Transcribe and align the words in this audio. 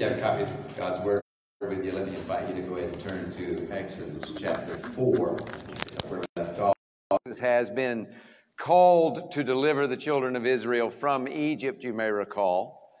you 0.00 0.06
have 0.06 0.16
a 0.16 0.20
copy 0.22 0.42
of 0.44 0.76
God's 0.78 1.04
Word 1.04 1.20
with 1.60 1.84
you, 1.84 1.92
let 1.92 2.06
me 2.06 2.16
invite 2.16 2.48
you 2.48 2.54
to 2.54 2.62
go 2.62 2.76
ahead 2.76 2.94
and 2.94 3.02
turn 3.02 3.30
to 3.32 3.68
Exodus 3.70 4.32
chapter 4.34 4.78
4, 4.78 5.36
where 6.08 6.20
we 6.20 6.26
left 6.42 6.58
off. 6.58 6.72
Has 7.38 7.68
been 7.68 8.08
called 8.56 9.30
to 9.32 9.44
deliver 9.44 9.86
the 9.86 9.98
children 9.98 10.36
of 10.36 10.46
Israel 10.46 10.88
from 10.88 11.28
Egypt, 11.28 11.84
you 11.84 11.92
may 11.92 12.10
recall. 12.10 12.94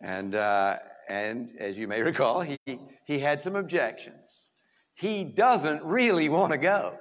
And, 0.00 0.36
uh, 0.36 0.76
and 1.08 1.50
as 1.58 1.76
you 1.76 1.88
may 1.88 2.02
recall, 2.02 2.42
he, 2.42 2.56
he 3.04 3.18
had 3.18 3.42
some 3.42 3.56
objections. 3.56 4.46
He 4.94 5.24
doesn't 5.24 5.82
really 5.82 6.28
want 6.28 6.52
to 6.52 6.58
go. 6.58 6.96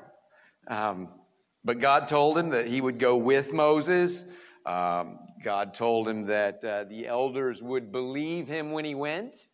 Um, 0.67 1.09
but 1.63 1.79
God 1.79 2.07
told 2.07 2.39
him 2.39 2.49
that 2.49 2.65
he 2.65 2.81
would 2.81 2.97
go 2.97 3.17
with 3.17 3.53
Moses. 3.53 4.25
Um, 4.65 5.19
God 5.47 5.73
told 5.73 6.09
him 6.09 6.25
that 6.25 6.61
uh, 6.61 6.83
the 6.83 7.07
elders 7.07 7.63
would 7.63 7.89
believe 7.89 8.49
him 8.49 8.73
when 8.73 8.83
he 8.83 8.95
went, 8.95 9.47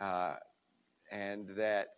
uh, 0.00 0.36
and 1.10 1.48
that 1.56 1.88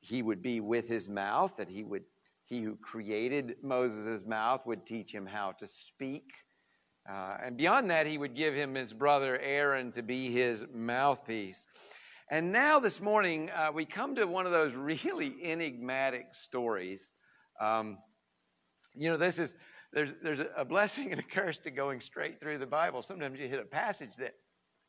he 0.00 0.22
would 0.22 0.42
be 0.42 0.58
with 0.58 0.88
his 0.88 1.08
mouth, 1.08 1.54
that 1.54 1.68
he 1.68 1.84
would 1.84 2.02
he 2.46 2.60
who 2.60 2.74
created 2.74 3.54
Moses' 3.62 4.26
mouth 4.26 4.66
would 4.66 4.84
teach 4.84 5.14
him 5.14 5.24
how 5.24 5.52
to 5.52 5.68
speak. 5.68 6.32
Uh, 7.08 7.36
and 7.44 7.56
beyond 7.56 7.88
that, 7.92 8.08
he 8.08 8.18
would 8.18 8.34
give 8.34 8.54
him 8.54 8.74
his 8.74 8.92
brother 8.92 9.38
Aaron 9.38 9.92
to 9.92 10.02
be 10.02 10.28
his 10.28 10.66
mouthpiece. 10.74 11.68
And 12.28 12.50
now, 12.50 12.80
this 12.80 13.00
morning, 13.00 13.50
uh, 13.50 13.70
we 13.72 13.84
come 13.84 14.16
to 14.16 14.24
one 14.24 14.46
of 14.46 14.52
those 14.52 14.74
really 14.74 15.36
enigmatic 15.44 16.34
stories. 16.34 17.12
Um, 17.60 17.98
you 18.96 19.10
know, 19.10 19.16
this 19.16 19.38
is 19.38 19.54
there's 19.92 20.14
there's 20.22 20.40
a 20.56 20.64
blessing 20.64 21.10
and 21.12 21.20
a 21.20 21.24
curse 21.24 21.58
to 21.60 21.70
going 21.70 22.00
straight 22.00 22.40
through 22.40 22.58
the 22.58 22.66
Bible. 22.66 23.02
Sometimes 23.02 23.38
you 23.38 23.48
hit 23.48 23.60
a 23.60 23.64
passage 23.64 24.16
that 24.16 24.34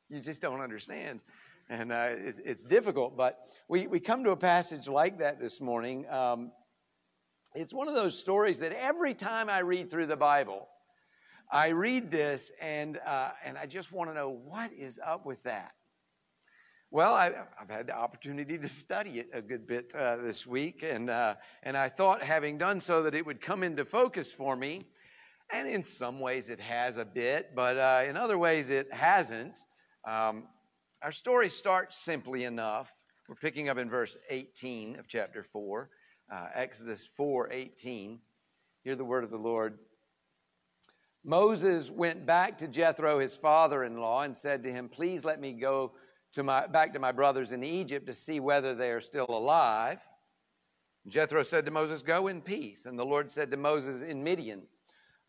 you 0.10 0.20
just 0.20 0.42
don't 0.42 0.62
understand, 0.62 1.24
and 1.70 1.92
uh, 1.92 2.10
it's, 2.12 2.40
it's, 2.46 2.64
difficult. 2.64 3.18
But 3.18 3.40
we 3.68 3.88
we 3.88 4.00
come 4.00 4.24
to 4.24 4.32
a 4.32 4.38
passage 4.38 4.88
like 4.88 5.18
that 5.20 5.40
this 5.40 5.60
morning. 5.60 6.06
Um, 6.10 6.52
it's 7.56 7.74
one 7.74 7.88
of 7.88 7.96
those 7.96 8.18
stories 8.18 8.60
that 8.60 8.72
every 8.74 9.14
time 9.14 9.50
I 9.50 9.60
read 9.60 9.92
through 9.92 10.08
the 10.08 10.16
Bible, 10.16 10.68
I 11.52 11.70
read 11.70 12.10
this 12.10 12.52
and 12.62 13.00
uh, 13.06 13.32
and 13.44 13.58
I 13.58 13.66
just 13.66 13.92
want 13.92 14.10
to 14.10 14.14
know 14.14 14.30
what 14.30 14.72
is 14.74 15.00
up 15.06 15.26
with 15.26 15.44
that. 15.44 15.74
Well, 16.94 17.16
I, 17.16 17.32
have 17.58 17.72
had 17.72 17.88
the 17.88 17.98
opportunity 17.98 18.56
to 18.56 18.70
study 18.70 19.18
it 19.18 19.28
a 19.34 19.42
good 19.42 19.66
bit 19.66 19.92
uh, 19.96 20.18
this 20.18 20.46
week, 20.46 20.84
and 20.88 21.10
uh, 21.10 21.34
and 21.64 21.76
I 21.76 21.90
thought, 21.90 22.22
having 22.22 22.60
done 22.60 22.80
so, 22.80 23.02
that 23.02 23.16
it 23.16 23.26
would 23.26 23.42
come 23.42 23.64
into 23.64 23.84
focus 23.84 24.32
for 24.32 24.56
me. 24.56 24.82
And 25.52 25.68
in 25.68 25.84
some 25.84 26.20
ways, 26.20 26.50
it 26.50 26.60
has 26.60 26.98
a 26.98 27.04
bit, 27.04 27.56
but 27.56 27.78
uh, 27.80 28.04
in 28.08 28.16
other 28.16 28.38
ways, 28.38 28.70
it 28.70 28.94
hasn't. 28.94 29.64
Um, 30.08 30.48
our 31.02 31.12
story 31.12 31.50
starts 31.50 31.98
simply 31.98 32.44
enough. 32.44 32.96
We're 33.28 33.38
picking 33.38 33.70
up 33.70 33.80
in 33.80 33.90
verse 33.90 34.16
18 34.30 35.00
of 35.00 35.08
chapter 35.08 35.42
4, 35.42 35.90
uh, 36.32 36.48
Exodus 36.54 37.08
4 37.08 37.52
18. 37.52 38.20
Hear 38.84 38.96
the 38.96 39.04
word 39.04 39.24
of 39.24 39.32
the 39.32 39.38
Lord. 39.38 39.80
Moses 41.26 41.90
went 41.90 42.28
back 42.28 42.56
to 42.60 42.68
Jethro, 42.68 43.18
his 43.18 43.36
father 43.36 43.84
in 43.84 43.98
law, 43.98 44.22
and 44.22 44.38
said 44.38 44.62
to 44.62 44.72
him, 44.72 44.90
Please 44.90 45.26
let 45.26 45.42
me 45.42 45.54
go 45.54 45.94
to 46.34 46.44
my, 46.44 46.68
back 46.68 46.94
to 46.94 47.00
my 47.00 47.12
brothers 47.12 47.52
in 47.52 47.64
Egypt 47.64 48.08
to 48.08 48.14
see 48.14 48.40
whether 48.40 48.76
they 48.76 48.92
are 48.92 49.02
still 49.02 49.28
alive. 49.30 50.02
Jethro 51.08 51.44
said 51.44 51.66
to 51.66 51.72
Moses, 51.72 52.02
Go 52.02 52.28
in 52.28 52.42
peace. 52.42 52.86
And 52.86 52.98
the 52.98 53.06
Lord 53.06 53.30
said 53.30 53.52
to 53.52 53.58
Moses 53.58 54.02
in 54.02 54.24
Midian, 54.24 54.68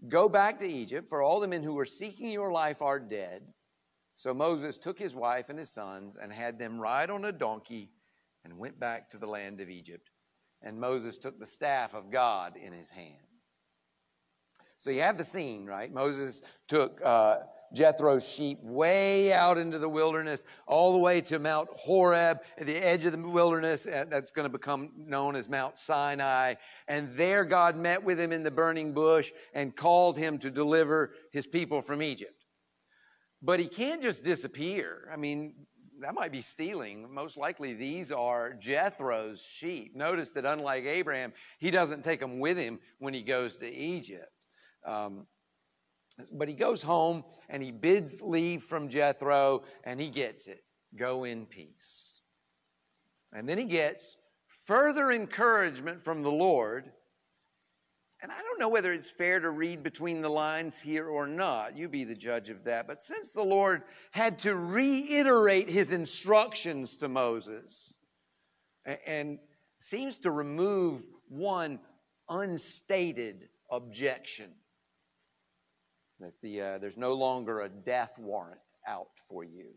Go 0.08 0.28
back 0.28 0.58
to 0.58 0.66
Egypt, 0.66 1.08
for 1.08 1.22
all 1.22 1.40
the 1.40 1.48
men 1.48 1.62
who 1.62 1.74
were 1.74 1.84
seeking 1.84 2.28
your 2.28 2.52
life 2.52 2.82
are 2.82 2.98
dead. 2.98 3.42
So 4.16 4.32
Moses 4.32 4.78
took 4.78 4.98
his 4.98 5.14
wife 5.14 5.48
and 5.48 5.58
his 5.58 5.70
sons 5.70 6.16
and 6.20 6.32
had 6.32 6.58
them 6.58 6.78
ride 6.78 7.10
on 7.10 7.24
a 7.24 7.32
donkey 7.32 7.90
and 8.44 8.58
went 8.58 8.78
back 8.78 9.08
to 9.10 9.18
the 9.18 9.26
land 9.26 9.60
of 9.60 9.68
Egypt. 9.68 10.10
And 10.62 10.78
Moses 10.78 11.18
took 11.18 11.38
the 11.38 11.46
staff 11.46 11.94
of 11.94 12.10
God 12.10 12.56
in 12.56 12.72
his 12.72 12.88
hand. 12.88 13.16
So 14.76 14.90
you 14.90 15.00
have 15.00 15.16
the 15.16 15.24
scene, 15.24 15.66
right? 15.66 15.92
Moses 15.92 16.42
took 16.68 17.00
uh, 17.04 17.38
Jethro's 17.74 18.26
sheep 18.26 18.58
way 18.62 19.32
out 19.32 19.58
into 19.58 19.78
the 19.78 19.88
wilderness, 19.88 20.44
all 20.66 20.92
the 20.92 20.98
way 20.98 21.20
to 21.22 21.38
Mount 21.38 21.68
Horeb, 21.72 22.38
at 22.58 22.66
the 22.66 22.76
edge 22.76 23.04
of 23.04 23.12
the 23.12 23.28
wilderness. 23.28 23.86
Uh, 23.86 24.04
that's 24.08 24.30
going 24.30 24.44
to 24.44 24.58
become 24.58 24.90
known 24.96 25.36
as 25.36 25.48
Mount 25.48 25.76
Sinai. 25.76 26.54
And 26.88 27.14
there 27.14 27.44
God 27.44 27.76
met 27.76 28.02
with 28.02 28.18
him 28.18 28.32
in 28.32 28.42
the 28.42 28.50
burning 28.50 28.92
bush 28.92 29.32
and 29.52 29.74
called 29.74 30.16
him 30.16 30.38
to 30.38 30.50
deliver 30.50 31.14
his 31.32 31.46
people 31.46 31.82
from 31.82 32.02
Egypt. 32.02 32.44
But 33.42 33.60
he 33.60 33.66
can't 33.66 34.00
just 34.00 34.24
disappear. 34.24 35.10
I 35.12 35.16
mean, 35.16 35.54
that 36.00 36.14
might 36.14 36.32
be 36.32 36.40
stealing. 36.40 37.12
Most 37.12 37.36
likely, 37.36 37.74
these 37.74 38.10
are 38.10 38.54
Jethro's 38.54 39.42
sheep. 39.42 39.94
Notice 39.94 40.30
that 40.30 40.44
unlike 40.44 40.84
Abraham, 40.84 41.32
he 41.58 41.70
doesn't 41.70 42.02
take 42.02 42.20
them 42.20 42.38
with 42.38 42.56
him 42.56 42.78
when 42.98 43.14
he 43.14 43.22
goes 43.22 43.56
to 43.58 43.72
Egypt. 43.72 44.30
Um, 44.86 45.26
but 46.32 46.48
he 46.48 46.54
goes 46.54 46.82
home 46.82 47.24
and 47.48 47.62
he 47.62 47.70
bids 47.70 48.22
leave 48.22 48.62
from 48.62 48.88
Jethro 48.88 49.64
and 49.84 50.00
he 50.00 50.08
gets 50.08 50.46
it. 50.46 50.62
Go 50.96 51.24
in 51.24 51.46
peace. 51.46 52.20
And 53.32 53.48
then 53.48 53.58
he 53.58 53.64
gets 53.64 54.16
further 54.46 55.10
encouragement 55.10 56.00
from 56.00 56.22
the 56.22 56.30
Lord. 56.30 56.90
And 58.22 58.30
I 58.30 58.40
don't 58.40 58.60
know 58.60 58.68
whether 58.68 58.92
it's 58.92 59.10
fair 59.10 59.40
to 59.40 59.50
read 59.50 59.82
between 59.82 60.22
the 60.22 60.30
lines 60.30 60.80
here 60.80 61.08
or 61.08 61.26
not. 61.26 61.76
You 61.76 61.88
be 61.88 62.04
the 62.04 62.14
judge 62.14 62.48
of 62.48 62.64
that. 62.64 62.86
But 62.86 63.02
since 63.02 63.32
the 63.32 63.42
Lord 63.42 63.82
had 64.12 64.38
to 64.40 64.54
reiterate 64.54 65.68
his 65.68 65.92
instructions 65.92 66.96
to 66.98 67.08
Moses 67.08 67.92
and 69.06 69.38
seems 69.80 70.18
to 70.20 70.30
remove 70.30 71.02
one 71.28 71.80
unstated 72.28 73.48
objection 73.70 74.50
that 76.20 76.32
the, 76.42 76.60
uh, 76.60 76.78
there's 76.78 76.96
no 76.96 77.14
longer 77.14 77.62
a 77.62 77.68
death 77.68 78.18
warrant 78.18 78.60
out 78.86 79.08
for 79.28 79.44
you. 79.44 79.70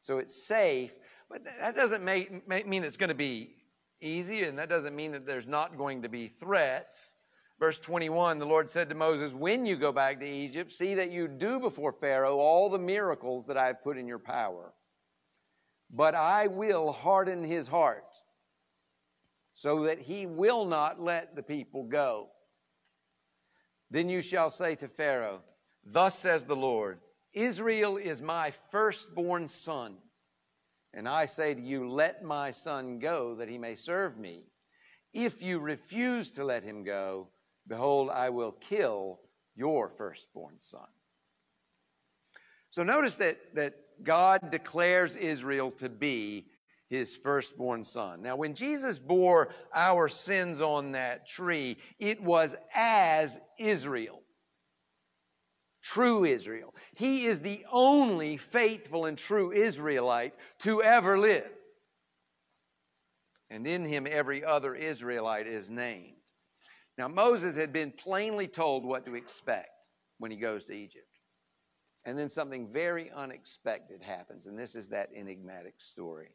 So 0.00 0.18
it's 0.18 0.46
safe, 0.46 0.96
but 1.28 1.42
that 1.60 1.74
doesn't 1.74 2.04
make, 2.04 2.46
make, 2.48 2.66
mean 2.66 2.84
it's 2.84 2.96
going 2.96 3.08
to 3.08 3.14
be 3.14 3.56
easy, 4.00 4.44
and 4.44 4.58
that 4.58 4.68
doesn't 4.68 4.94
mean 4.94 5.12
that 5.12 5.26
there's 5.26 5.46
not 5.46 5.76
going 5.76 6.02
to 6.02 6.08
be 6.08 6.28
threats. 6.28 7.14
Verse 7.58 7.80
21 7.80 8.38
the 8.38 8.46
Lord 8.46 8.70
said 8.70 8.88
to 8.88 8.94
Moses, 8.94 9.34
When 9.34 9.66
you 9.66 9.76
go 9.76 9.90
back 9.90 10.20
to 10.20 10.28
Egypt, 10.28 10.70
see 10.70 10.94
that 10.94 11.10
you 11.10 11.26
do 11.26 11.58
before 11.58 11.92
Pharaoh 11.92 12.38
all 12.38 12.70
the 12.70 12.78
miracles 12.78 13.46
that 13.46 13.56
I 13.56 13.66
have 13.66 13.82
put 13.82 13.98
in 13.98 14.06
your 14.06 14.20
power. 14.20 14.72
But 15.90 16.14
I 16.14 16.46
will 16.46 16.92
harden 16.92 17.42
his 17.42 17.66
heart 17.66 18.04
so 19.54 19.84
that 19.84 19.98
he 19.98 20.26
will 20.26 20.66
not 20.66 21.00
let 21.00 21.34
the 21.34 21.42
people 21.42 21.82
go. 21.82 22.28
Then 23.90 24.08
you 24.08 24.20
shall 24.20 24.50
say 24.50 24.74
to 24.76 24.88
Pharaoh, 24.88 25.40
Thus 25.84 26.18
says 26.18 26.44
the 26.44 26.56
Lord, 26.56 26.98
Israel 27.32 27.96
is 27.96 28.20
my 28.20 28.50
firstborn 28.70 29.48
son. 29.48 29.96
And 30.94 31.08
I 31.08 31.26
say 31.26 31.54
to 31.54 31.60
you, 31.60 31.88
Let 31.88 32.24
my 32.24 32.50
son 32.50 32.98
go, 32.98 33.34
that 33.36 33.48
he 33.48 33.58
may 33.58 33.74
serve 33.74 34.18
me. 34.18 34.44
If 35.14 35.42
you 35.42 35.58
refuse 35.58 36.30
to 36.32 36.44
let 36.44 36.62
him 36.62 36.84
go, 36.84 37.28
behold, 37.66 38.10
I 38.10 38.30
will 38.30 38.52
kill 38.52 39.20
your 39.56 39.88
firstborn 39.88 40.54
son. 40.58 40.86
So 42.70 42.82
notice 42.82 43.16
that, 43.16 43.38
that 43.54 43.74
God 44.02 44.50
declares 44.50 45.16
Israel 45.16 45.70
to 45.72 45.88
be 45.88 46.46
his 46.88 47.16
firstborn 47.16 47.84
son. 47.84 48.22
Now, 48.22 48.36
when 48.36 48.54
Jesus 48.54 48.98
bore 48.98 49.52
our 49.74 50.08
sins 50.08 50.60
on 50.60 50.92
that 50.92 51.26
tree, 51.26 51.76
it 51.98 52.22
was 52.22 52.56
as 52.74 53.38
Israel. 53.58 54.22
True 55.82 56.24
Israel. 56.24 56.74
He 56.94 57.26
is 57.26 57.40
the 57.40 57.64
only 57.70 58.36
faithful 58.36 59.06
and 59.06 59.16
true 59.16 59.52
Israelite 59.52 60.34
to 60.60 60.82
ever 60.82 61.18
live. 61.18 61.50
And 63.50 63.66
in 63.66 63.84
him, 63.84 64.06
every 64.10 64.44
other 64.44 64.74
Israelite 64.74 65.46
is 65.46 65.70
named. 65.70 66.16
Now, 66.98 67.08
Moses 67.08 67.56
had 67.56 67.72
been 67.72 67.92
plainly 67.92 68.48
told 68.48 68.84
what 68.84 69.06
to 69.06 69.14
expect 69.14 69.88
when 70.18 70.30
he 70.30 70.36
goes 70.36 70.64
to 70.66 70.74
Egypt. 70.74 71.06
And 72.04 72.18
then 72.18 72.28
something 72.28 72.66
very 72.66 73.10
unexpected 73.10 74.02
happens, 74.02 74.46
and 74.46 74.58
this 74.58 74.74
is 74.74 74.88
that 74.88 75.10
enigmatic 75.14 75.74
story. 75.78 76.30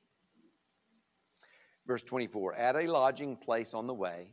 Verse 1.86 2.04
24 2.04 2.56
At 2.56 2.76
a 2.76 2.92
lodging 2.92 3.36
place 3.36 3.74
on 3.74 3.88
the 3.88 3.94
way, 3.94 4.32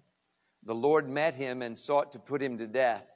the 0.65 0.75
Lord 0.75 1.09
met 1.09 1.35
him 1.35 1.63
and 1.63 1.79
sought 1.79 2.13
to 2.13 2.19
put 2.19 2.43
him 2.43 2.59
to 2.59 2.67
death. 2.67 3.07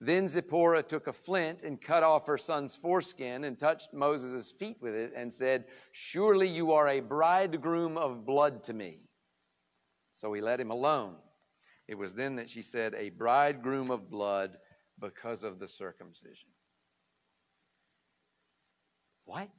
Then 0.00 0.28
Zipporah 0.28 0.82
took 0.84 1.08
a 1.08 1.12
flint 1.12 1.62
and 1.62 1.80
cut 1.80 2.04
off 2.04 2.26
her 2.26 2.38
son's 2.38 2.76
foreskin 2.76 3.44
and 3.44 3.58
touched 3.58 3.92
Moses' 3.92 4.52
feet 4.52 4.76
with 4.80 4.94
it 4.94 5.12
and 5.16 5.32
said, 5.32 5.64
Surely 5.90 6.46
you 6.46 6.72
are 6.72 6.88
a 6.88 7.00
bridegroom 7.00 7.98
of 7.98 8.24
blood 8.24 8.62
to 8.64 8.74
me. 8.74 9.00
So 10.12 10.32
he 10.32 10.40
let 10.40 10.60
him 10.60 10.70
alone. 10.70 11.16
It 11.88 11.96
was 11.96 12.14
then 12.14 12.36
that 12.36 12.48
she 12.48 12.62
said, 12.62 12.94
A 12.94 13.10
bridegroom 13.10 13.90
of 13.90 14.08
blood 14.08 14.58
because 15.00 15.42
of 15.42 15.58
the 15.58 15.66
circumcision. 15.66 16.48
What? 19.24 19.50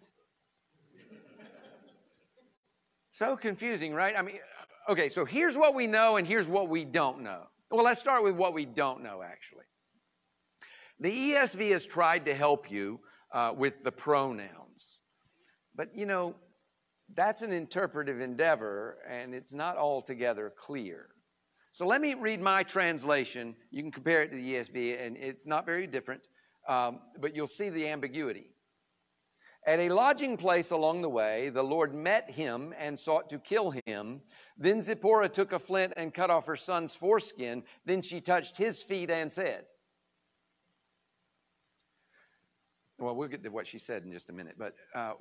So 3.19 3.35
confusing, 3.35 3.93
right? 3.93 4.15
I 4.17 4.21
mean, 4.21 4.39
okay, 4.87 5.09
so 5.09 5.25
here's 5.25 5.57
what 5.57 5.75
we 5.75 5.87
know 5.87 6.15
and 6.15 6.25
here's 6.25 6.47
what 6.47 6.69
we 6.69 6.85
don't 6.85 7.19
know. 7.19 7.41
Well, 7.69 7.83
let's 7.83 7.99
start 7.99 8.23
with 8.23 8.33
what 8.33 8.53
we 8.53 8.63
don't 8.63 9.03
know, 9.03 9.21
actually. 9.21 9.65
The 11.01 11.31
ESV 11.31 11.71
has 11.71 11.85
tried 11.85 12.23
to 12.27 12.33
help 12.33 12.71
you 12.71 13.01
uh, 13.33 13.53
with 13.53 13.83
the 13.83 13.91
pronouns. 13.91 14.99
But, 15.75 15.89
you 15.93 16.05
know, 16.05 16.33
that's 17.13 17.41
an 17.41 17.51
interpretive 17.51 18.21
endeavor 18.21 18.99
and 19.09 19.35
it's 19.35 19.53
not 19.53 19.75
altogether 19.75 20.53
clear. 20.57 21.09
So 21.73 21.85
let 21.85 21.99
me 21.99 22.13
read 22.13 22.39
my 22.39 22.63
translation. 22.63 23.53
You 23.69 23.81
can 23.81 23.91
compare 23.91 24.23
it 24.23 24.31
to 24.31 24.37
the 24.37 24.53
ESV, 24.53 25.05
and 25.05 25.17
it's 25.17 25.45
not 25.45 25.65
very 25.65 25.87
different, 25.87 26.21
um, 26.69 27.01
but 27.19 27.35
you'll 27.35 27.47
see 27.47 27.69
the 27.69 27.85
ambiguity. 27.89 28.51
At 29.69 29.77
a 29.77 29.89
lodging 29.89 30.35
place 30.35 30.71
along 30.71 31.03
the 31.03 31.09
way, 31.09 31.49
the 31.49 31.61
Lord 31.61 31.93
met 31.93 32.31
him 32.31 32.73
and 32.79 32.97
sought 32.97 33.29
to 33.29 33.37
kill 33.37 33.69
him. 33.85 34.19
Then 34.57 34.81
Zipporah 34.81 35.29
took 35.29 35.53
a 35.53 35.59
flint 35.59 35.93
and 35.95 36.11
cut 36.11 36.31
off 36.31 36.47
her 36.47 36.55
son's 36.55 36.95
foreskin. 36.95 37.61
Then 37.85 38.01
she 38.01 38.19
touched 38.19 38.57
his 38.57 38.81
feet 38.81 39.11
and 39.11 39.31
said, 39.31 39.65
Well, 42.97 43.15
we'll 43.15 43.27
get 43.27 43.43
to 43.43 43.49
what 43.49 43.67
she 43.67 43.77
said 43.77 44.01
in 44.05 44.11
just 44.11 44.31
a 44.31 44.33
minute, 44.33 44.55
but 44.57 44.73
uh, 44.95 45.13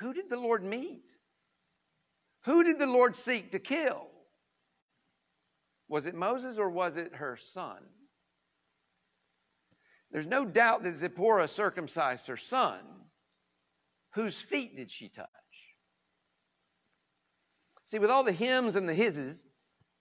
who 0.00 0.12
did 0.12 0.28
the 0.28 0.40
Lord 0.40 0.64
meet? 0.64 1.14
Who 2.46 2.64
did 2.64 2.80
the 2.80 2.88
Lord 2.88 3.14
seek 3.14 3.52
to 3.52 3.60
kill? 3.60 4.08
Was 5.86 6.06
it 6.06 6.16
Moses 6.16 6.58
or 6.58 6.68
was 6.68 6.96
it 6.96 7.14
her 7.14 7.36
son? 7.36 7.78
There's 10.10 10.26
no 10.26 10.44
doubt 10.44 10.82
that 10.82 10.90
Zipporah 10.90 11.46
circumcised 11.46 12.26
her 12.26 12.36
son. 12.36 12.80
Whose 14.14 14.40
feet 14.40 14.76
did 14.76 14.90
she 14.90 15.08
touch? 15.08 15.28
See, 17.84 17.98
with 17.98 18.10
all 18.10 18.24
the 18.24 18.32
hims 18.32 18.76
and 18.76 18.88
the 18.88 18.94
hisses, 18.94 19.44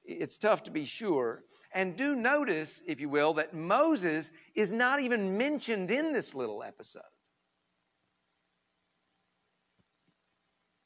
it's 0.06 0.38
tough 0.38 0.64
to 0.64 0.72
be 0.72 0.86
sure. 0.86 1.44
And 1.74 1.96
do 1.96 2.16
notice, 2.16 2.84
if 2.86 3.02
you 3.02 3.10
will, 3.10 3.34
that 3.34 3.54
Moses 3.54 4.32
is 4.56 4.72
not 4.72 5.00
even 5.00 5.38
mentioned 5.38 5.90
in 5.90 6.14
this 6.14 6.36
little 6.36 6.64
episode. 6.64 7.02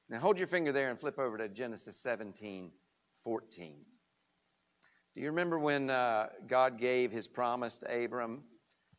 Now 0.10 0.20
hold 0.20 0.38
your 0.38 0.48
finger 0.48 0.72
there 0.72 0.90
and 0.90 0.98
flip 0.98 1.20
over 1.20 1.38
to 1.38 1.50
Genesis 1.50 1.98
17 1.98 2.72
14. 3.24 3.76
Do 5.16 5.22
you 5.22 5.28
remember 5.28 5.60
when 5.60 5.90
uh, 5.90 6.28
God 6.48 6.80
gave 6.80 7.12
his 7.12 7.28
promise 7.28 7.78
to 7.80 8.06
Abram? 8.06 8.44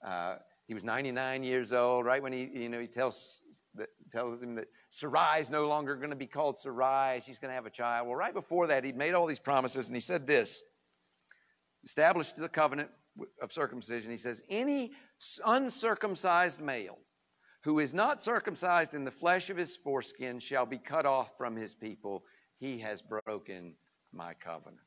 Uh, 0.04 0.36
he 0.66 0.74
was 0.74 0.84
99 0.84 1.44
years 1.44 1.72
old, 1.72 2.04
right 2.04 2.22
when 2.22 2.32
he, 2.32 2.50
you 2.52 2.68
know, 2.68 2.78
he 2.78 2.86
tells, 2.86 3.40
that, 3.78 3.88
tells 4.10 4.42
him 4.42 4.54
that 4.56 4.68
Sarai 4.90 5.40
is 5.40 5.50
no 5.50 5.66
longer 5.68 5.96
going 5.96 6.10
to 6.10 6.16
be 6.16 6.26
called 6.26 6.58
Sarai. 6.58 7.20
She's 7.24 7.38
going 7.38 7.50
to 7.50 7.54
have 7.54 7.66
a 7.66 7.70
child. 7.70 8.06
Well, 8.06 8.16
right 8.16 8.34
before 8.34 8.66
that, 8.66 8.84
he'd 8.84 8.96
made 8.96 9.14
all 9.14 9.26
these 9.26 9.40
promises, 9.40 9.86
and 9.88 9.96
he 9.96 10.00
said 10.00 10.26
this 10.26 10.60
established 11.84 12.36
the 12.36 12.48
covenant 12.48 12.90
of 13.40 13.52
circumcision. 13.52 14.10
He 14.10 14.16
says, 14.16 14.42
Any 14.48 14.92
uncircumcised 15.44 16.60
male 16.60 16.98
who 17.62 17.80
is 17.80 17.92
not 17.94 18.20
circumcised 18.20 18.94
in 18.94 19.04
the 19.04 19.10
flesh 19.10 19.50
of 19.50 19.56
his 19.56 19.76
foreskin 19.76 20.38
shall 20.38 20.66
be 20.66 20.78
cut 20.78 21.06
off 21.06 21.36
from 21.36 21.56
his 21.56 21.74
people. 21.74 22.24
He 22.58 22.78
has 22.78 23.02
broken 23.02 23.74
my 24.12 24.34
covenant. 24.34 24.80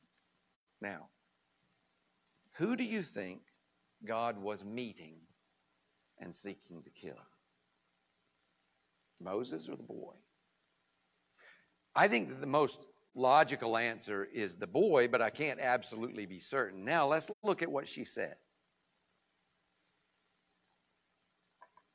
Now, 0.80 1.08
who 2.54 2.76
do 2.76 2.84
you 2.84 3.02
think 3.02 3.42
God 4.04 4.38
was 4.38 4.64
meeting 4.64 5.16
and 6.18 6.34
seeking 6.34 6.82
to 6.82 6.90
kill? 6.90 7.18
Moses 9.20 9.68
or 9.68 9.76
the 9.76 9.82
boy? 9.82 10.14
I 11.94 12.08
think 12.08 12.28
that 12.30 12.40
the 12.40 12.46
most 12.46 12.80
logical 13.14 13.76
answer 13.76 14.26
is 14.32 14.56
the 14.56 14.66
boy, 14.66 15.08
but 15.08 15.20
I 15.20 15.30
can't 15.30 15.60
absolutely 15.60 16.26
be 16.26 16.38
certain. 16.38 16.84
Now, 16.84 17.06
let's 17.06 17.30
look 17.42 17.62
at 17.62 17.70
what 17.70 17.86
she 17.86 18.04
said. 18.04 18.36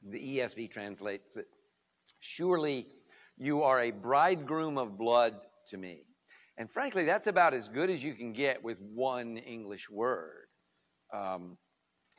The 0.09 0.37
ESV 0.37 0.69
translates 0.71 1.37
it 1.37 1.47
Surely 2.19 2.87
you 3.37 3.63
are 3.63 3.81
a 3.81 3.91
bridegroom 3.91 4.77
of 4.77 4.97
blood 4.97 5.35
to 5.67 5.77
me. 5.77 6.03
And 6.57 6.71
frankly, 6.71 7.05
that's 7.05 7.27
about 7.27 7.53
as 7.53 7.67
good 7.67 7.89
as 7.89 8.03
you 8.03 8.13
can 8.13 8.33
get 8.33 8.63
with 8.63 8.79
one 8.79 9.37
English 9.37 9.89
word. 9.89 10.47
Um, 11.13 11.57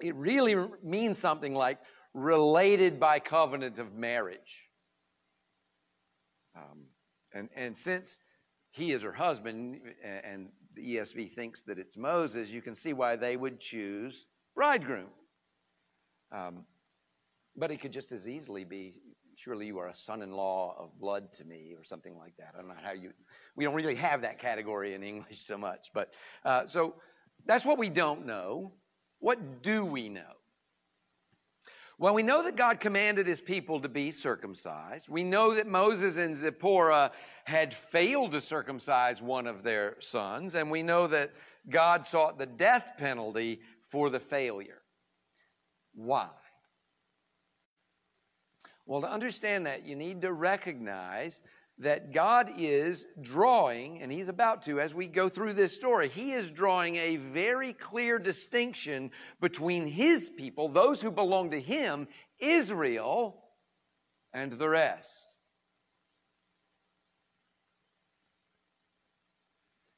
it 0.00 0.14
really 0.14 0.54
means 0.82 1.18
something 1.18 1.54
like 1.54 1.78
related 2.14 3.00
by 3.00 3.18
covenant 3.18 3.78
of 3.78 3.94
marriage. 3.94 4.67
Um, 6.58 6.86
and, 7.34 7.48
and 7.54 7.76
since 7.76 8.18
he 8.70 8.92
is 8.92 9.02
her 9.02 9.12
husband, 9.12 9.80
and 10.24 10.48
the 10.74 10.96
ESV 10.96 11.32
thinks 11.32 11.62
that 11.62 11.78
it's 11.78 11.96
Moses, 11.96 12.50
you 12.50 12.62
can 12.62 12.74
see 12.74 12.92
why 12.92 13.16
they 13.16 13.36
would 13.36 13.60
choose 13.60 14.26
bridegroom. 14.54 15.10
Um, 16.32 16.64
but 17.56 17.70
it 17.70 17.80
could 17.80 17.92
just 17.92 18.12
as 18.12 18.28
easily 18.28 18.64
be, 18.64 18.92
surely 19.36 19.66
you 19.66 19.78
are 19.78 19.88
a 19.88 19.94
son 19.94 20.22
in 20.22 20.32
law 20.32 20.74
of 20.78 20.98
blood 21.00 21.32
to 21.34 21.44
me, 21.44 21.74
or 21.76 21.82
something 21.84 22.16
like 22.18 22.36
that. 22.38 22.52
I 22.54 22.58
don't 22.58 22.68
know 22.68 22.74
how 22.82 22.92
you, 22.92 23.12
we 23.56 23.64
don't 23.64 23.74
really 23.74 23.94
have 23.96 24.22
that 24.22 24.38
category 24.38 24.94
in 24.94 25.02
English 25.02 25.44
so 25.44 25.58
much. 25.58 25.88
But 25.94 26.12
uh, 26.44 26.66
so 26.66 26.96
that's 27.46 27.64
what 27.64 27.78
we 27.78 27.88
don't 27.88 28.26
know. 28.26 28.72
What 29.20 29.62
do 29.62 29.84
we 29.84 30.08
know? 30.08 30.34
Well, 32.00 32.14
we 32.14 32.22
know 32.22 32.44
that 32.44 32.54
God 32.54 32.78
commanded 32.78 33.26
his 33.26 33.40
people 33.40 33.80
to 33.80 33.88
be 33.88 34.12
circumcised. 34.12 35.08
We 35.08 35.24
know 35.24 35.54
that 35.54 35.66
Moses 35.66 36.16
and 36.16 36.34
Zipporah 36.34 37.10
had 37.44 37.74
failed 37.74 38.30
to 38.32 38.40
circumcise 38.40 39.20
one 39.20 39.48
of 39.48 39.64
their 39.64 39.96
sons, 39.98 40.54
and 40.54 40.70
we 40.70 40.84
know 40.84 41.08
that 41.08 41.32
God 41.68 42.06
sought 42.06 42.38
the 42.38 42.46
death 42.46 42.92
penalty 42.98 43.60
for 43.80 44.10
the 44.10 44.20
failure. 44.20 44.82
Why? 45.92 46.28
Well, 48.86 49.00
to 49.00 49.10
understand 49.10 49.66
that, 49.66 49.84
you 49.84 49.96
need 49.96 50.20
to 50.20 50.32
recognize 50.32 51.42
that 51.80 52.12
God 52.12 52.50
is 52.58 53.06
drawing, 53.20 54.02
and 54.02 54.10
He's 54.10 54.28
about 54.28 54.62
to 54.62 54.80
as 54.80 54.94
we 54.94 55.06
go 55.06 55.28
through 55.28 55.52
this 55.52 55.74
story, 55.74 56.08
He 56.08 56.32
is 56.32 56.50
drawing 56.50 56.96
a 56.96 57.16
very 57.16 57.72
clear 57.72 58.18
distinction 58.18 59.10
between 59.40 59.86
His 59.86 60.28
people, 60.30 60.68
those 60.68 61.00
who 61.00 61.10
belong 61.10 61.50
to 61.52 61.60
Him, 61.60 62.08
Israel, 62.40 63.44
and 64.32 64.52
the 64.52 64.68
rest. 64.68 65.26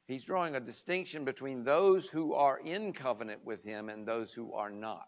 He's 0.07 0.25
drawing 0.25 0.57
a 0.57 0.61
distinction 0.61 1.25
between 1.25 1.63
those 1.63 2.09
who 2.09 2.35
are 2.35 2.59
in 2.59 2.93
covenant 2.93 3.45
with 3.45 3.63
Him 3.63 3.89
and 3.89 4.07
those 4.07 4.35
who 4.35 4.53
are 4.53 4.71
not. 4.71 5.07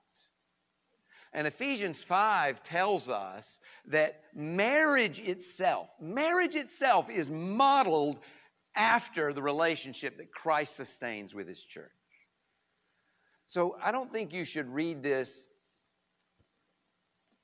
And 1.34 1.46
Ephesians 1.46 2.02
5 2.02 2.62
tells 2.62 3.08
us 3.08 3.58
that 3.86 4.22
marriage 4.34 5.18
itself, 5.20 5.88
marriage 6.00 6.56
itself 6.56 7.08
is 7.08 7.30
modeled 7.30 8.18
after 8.74 9.32
the 9.32 9.42
relationship 9.42 10.18
that 10.18 10.32
Christ 10.32 10.76
sustains 10.76 11.34
with 11.34 11.48
his 11.48 11.64
church. 11.64 11.90
So 13.46 13.76
I 13.82 13.92
don't 13.92 14.12
think 14.12 14.32
you 14.32 14.44
should 14.44 14.68
read 14.68 15.02
this 15.02 15.46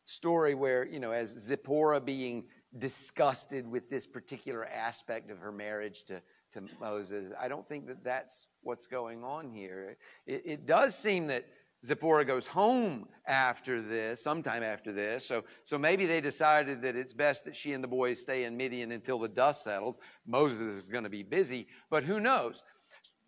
story 0.04 0.54
where, 0.54 0.87
you 0.87 1.00
know, 1.00 1.11
as 1.11 1.30
Zipporah 1.30 2.00
being 2.00 2.45
disgusted 2.78 3.66
with 3.71 3.88
this 3.88 4.07
particular 4.07 4.66
aspect 4.66 5.30
of 5.30 5.38
her 5.38 5.52
marriage 5.52 6.04
to, 6.04 6.23
to 6.52 6.62
Moses, 6.80 7.33
I 7.38 7.49
don't 7.49 7.68
think 7.68 7.87
that 7.88 8.04
that's 8.04 8.47
what's 8.62 8.87
going 8.87 9.23
on 9.23 9.50
here. 9.50 9.97
It, 10.26 10.42
it 10.45 10.66
does 10.66 10.95
seem 10.95 11.26
that 11.26 11.47
Zipporah 11.85 12.25
goes 12.25 12.47
home 12.47 13.08
after 13.26 13.80
this, 13.80 14.23
sometime 14.23 14.62
after 14.62 14.92
this. 14.92 15.25
So, 15.25 15.44
so 15.62 15.78
maybe 15.78 16.06
they 16.06 16.20
decided 16.20 16.82
that 16.82 16.97
it's 16.97 17.14
best 17.14 17.44
that 17.44 17.54
she 17.54 17.73
and 17.73 17.85
the 17.85 17.88
boys 17.88 18.20
stay 18.20 18.44
in 18.44 18.56
Midian 18.56 18.92
until 18.92 19.18
the 19.18 19.28
dust 19.28 19.62
settles. 19.62 20.00
Moses 20.26 20.61
is 20.61 20.88
going 20.88 21.04
to 21.04 21.11
be 21.11 21.23
busy, 21.23 21.68
but 21.88 22.02
who 22.02 22.18
knows? 22.18 22.64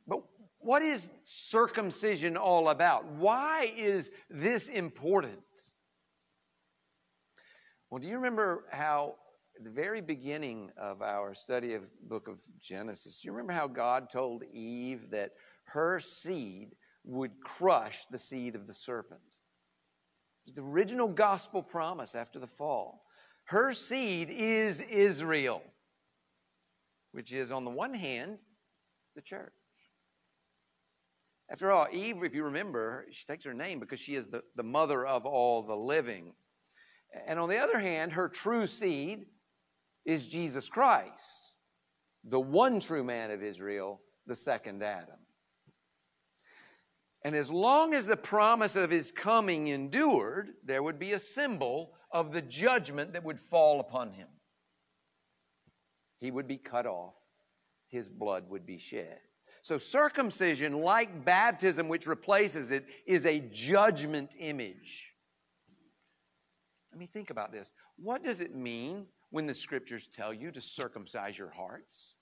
But 0.08 0.22
what 0.58 0.82
is 0.82 1.10
circumcision 1.24 2.36
all 2.36 2.70
about? 2.70 3.06
Why 3.06 3.72
is 3.76 4.10
this 4.28 4.68
important? 4.68 5.38
Well, 7.88 8.00
do 8.00 8.08
you 8.08 8.16
remember 8.16 8.64
how 8.70 9.14
at 9.56 9.64
the 9.64 9.70
very 9.70 10.00
beginning 10.00 10.70
of 10.76 11.02
our 11.02 11.34
study 11.34 11.74
of 11.74 11.82
book 12.08 12.28
of 12.28 12.40
Genesis, 12.60 13.20
do 13.20 13.26
you 13.26 13.32
remember 13.32 13.52
how 13.52 13.66
God 13.66 14.08
told 14.08 14.42
Eve 14.52 15.10
that 15.10 15.32
her 15.64 16.00
seed 16.00 16.70
would 17.04 17.40
crush 17.42 18.04
the 18.06 18.18
seed 18.18 18.54
of 18.54 18.66
the 18.66 18.74
serpent. 18.74 19.20
It 19.20 20.46
was 20.46 20.54
the 20.54 20.62
original 20.62 21.08
gospel 21.08 21.62
promise 21.62 22.14
after 22.14 22.38
the 22.38 22.46
fall. 22.46 23.04
Her 23.44 23.72
seed 23.72 24.30
is 24.30 24.80
Israel, 24.80 25.62
which 27.12 27.32
is, 27.32 27.50
on 27.50 27.64
the 27.64 27.70
one 27.70 27.94
hand, 27.94 28.38
the 29.16 29.22
church. 29.22 29.52
After 31.50 31.72
all, 31.72 31.88
Eve, 31.92 32.22
if 32.22 32.32
you 32.32 32.44
remember, 32.44 33.06
she 33.10 33.26
takes 33.26 33.44
her 33.44 33.54
name 33.54 33.80
because 33.80 33.98
she 33.98 34.14
is 34.14 34.28
the, 34.28 34.42
the 34.54 34.62
mother 34.62 35.04
of 35.04 35.26
all 35.26 35.62
the 35.62 35.74
living. 35.74 36.32
And 37.26 37.40
on 37.40 37.48
the 37.48 37.58
other 37.58 37.78
hand, 37.78 38.12
her 38.12 38.28
true 38.28 38.68
seed 38.68 39.26
is 40.04 40.28
Jesus 40.28 40.68
Christ. 40.68 41.54
the 42.24 42.40
one 42.40 42.80
true 42.80 43.04
man 43.04 43.30
of 43.30 43.42
Israel, 43.42 44.00
the 44.26 44.36
second 44.36 44.82
Adam. 44.82 45.19
And 47.22 47.36
as 47.36 47.50
long 47.50 47.92
as 47.92 48.06
the 48.06 48.16
promise 48.16 48.76
of 48.76 48.90
his 48.90 49.12
coming 49.12 49.68
endured, 49.68 50.52
there 50.64 50.82
would 50.82 50.98
be 50.98 51.12
a 51.12 51.18
symbol 51.18 51.92
of 52.10 52.32
the 52.32 52.42
judgment 52.42 53.12
that 53.12 53.24
would 53.24 53.38
fall 53.38 53.80
upon 53.80 54.12
him. 54.12 54.28
He 56.18 56.30
would 56.30 56.46
be 56.46 56.56
cut 56.56 56.86
off, 56.86 57.14
his 57.88 58.08
blood 58.08 58.48
would 58.48 58.66
be 58.66 58.78
shed. 58.78 59.18
So, 59.62 59.78
circumcision, 59.78 60.80
like 60.80 61.24
baptism, 61.24 61.88
which 61.88 62.06
replaces 62.06 62.72
it, 62.72 62.86
is 63.06 63.26
a 63.26 63.40
judgment 63.40 64.34
image. 64.38 65.14
Let 66.92 66.98
me 66.98 67.06
think 67.06 67.30
about 67.30 67.52
this. 67.52 67.72
What 67.96 68.24
does 68.24 68.40
it 68.40 68.54
mean 68.54 69.06
when 69.30 69.46
the 69.46 69.54
scriptures 69.54 70.08
tell 70.08 70.32
you 70.32 70.50
to 70.52 70.60
circumcise 70.60 71.36
your 71.36 71.50
hearts? 71.50 72.16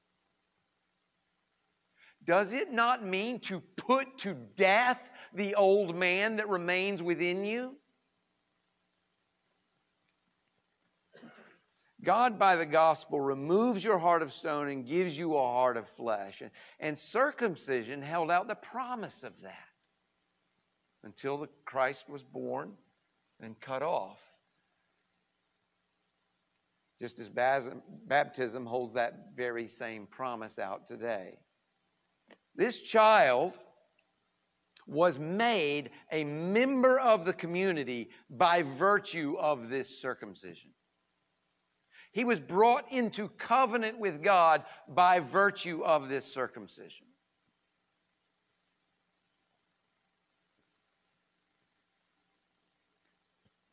Does 2.29 2.53
it 2.53 2.71
not 2.71 3.03
mean 3.03 3.41
to 3.41 3.61
put 3.77 4.19
to 4.19 4.35
death 4.55 5.11
the 5.33 5.55
old 5.55 5.97
man 5.97 6.37
that 6.37 6.47
remains 6.51 7.03
within 7.03 7.43
you? 7.43 7.75
God, 12.05 12.39
by 12.39 12.57
the 12.57 12.67
gospel, 12.67 13.19
removes 13.19 13.83
your 13.83 13.97
heart 13.97 14.21
of 14.21 14.31
stone 14.31 14.69
and 14.69 14.87
gives 14.87 15.19
you 15.19 15.39
a 15.39 15.41
heart 15.41 15.79
of 15.79 15.89
flesh. 15.89 16.43
And, 16.43 16.51
and 16.81 16.99
circumcision 16.99 18.03
held 18.03 18.31
out 18.31 18.47
the 18.47 18.57
promise 18.57 19.25
of 19.25 19.41
that 19.41 19.71
until 21.05 21.39
the 21.39 21.49
Christ 21.65 22.11
was 22.11 22.23
born 22.23 22.75
and 23.41 23.59
cut 23.59 23.83
off. 23.83 24.21
Just 27.01 27.21
as 27.21 27.31
baptism 27.31 28.67
holds 28.67 28.93
that 28.93 29.35
very 29.35 29.67
same 29.67 30.07
promise 30.07 30.59
out 30.59 30.87
today. 30.87 31.39
This 32.59 32.81
child 32.81 33.57
was 34.89 35.17
made 35.21 35.91
a 36.11 36.25
member 36.25 36.99
of 36.99 37.25
the 37.25 37.33
community 37.33 38.11
by 38.29 38.63
virtue 38.63 39.37
of 39.39 39.69
this 39.69 40.03
circumcision. 40.03 40.71
He 42.11 42.25
was 42.25 42.41
brought 42.41 42.91
into 42.91 43.29
covenant 43.29 44.01
with 44.01 44.25
God 44.25 44.65
by 44.89 45.21
virtue 45.21 45.85
of 45.85 46.09
this 46.09 46.25
circumcision. 46.25 47.07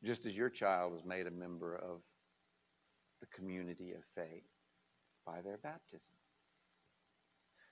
Just 0.04 0.28
as 0.28 0.38
your 0.38 0.52
child 0.52 0.94
is 0.94 1.04
made 1.04 1.26
a 1.26 1.32
member 1.32 1.76
of 1.76 2.02
the 3.20 3.26
community 3.28 3.94
of 3.94 4.04
faith 4.14 4.44
by 5.26 5.42
their 5.42 5.58
baptism. 5.58 6.14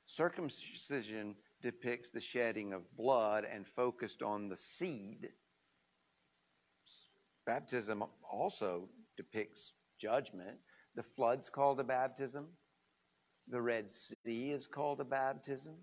Circumcision 0.06 1.36
depicts 1.62 2.10
the 2.10 2.20
shedding 2.20 2.74
of 2.74 2.96
blood 2.96 3.46
and 3.52 3.66
focused 3.66 4.22
on 4.22 4.50
the 4.50 4.58
seed. 4.58 5.30
Baptism 7.46 8.04
also 8.30 8.90
depicts 9.18 9.74
judgment. 10.00 10.58
The 10.96 11.04
flood's 11.04 11.50
called 11.50 11.80
a 11.80 11.84
baptism. 11.84 12.48
The 13.48 13.62
Red 13.62 13.90
Sea 13.90 14.52
is 14.52 14.68
called 14.68 15.02
a 15.02 15.06
baptism. 15.06 15.76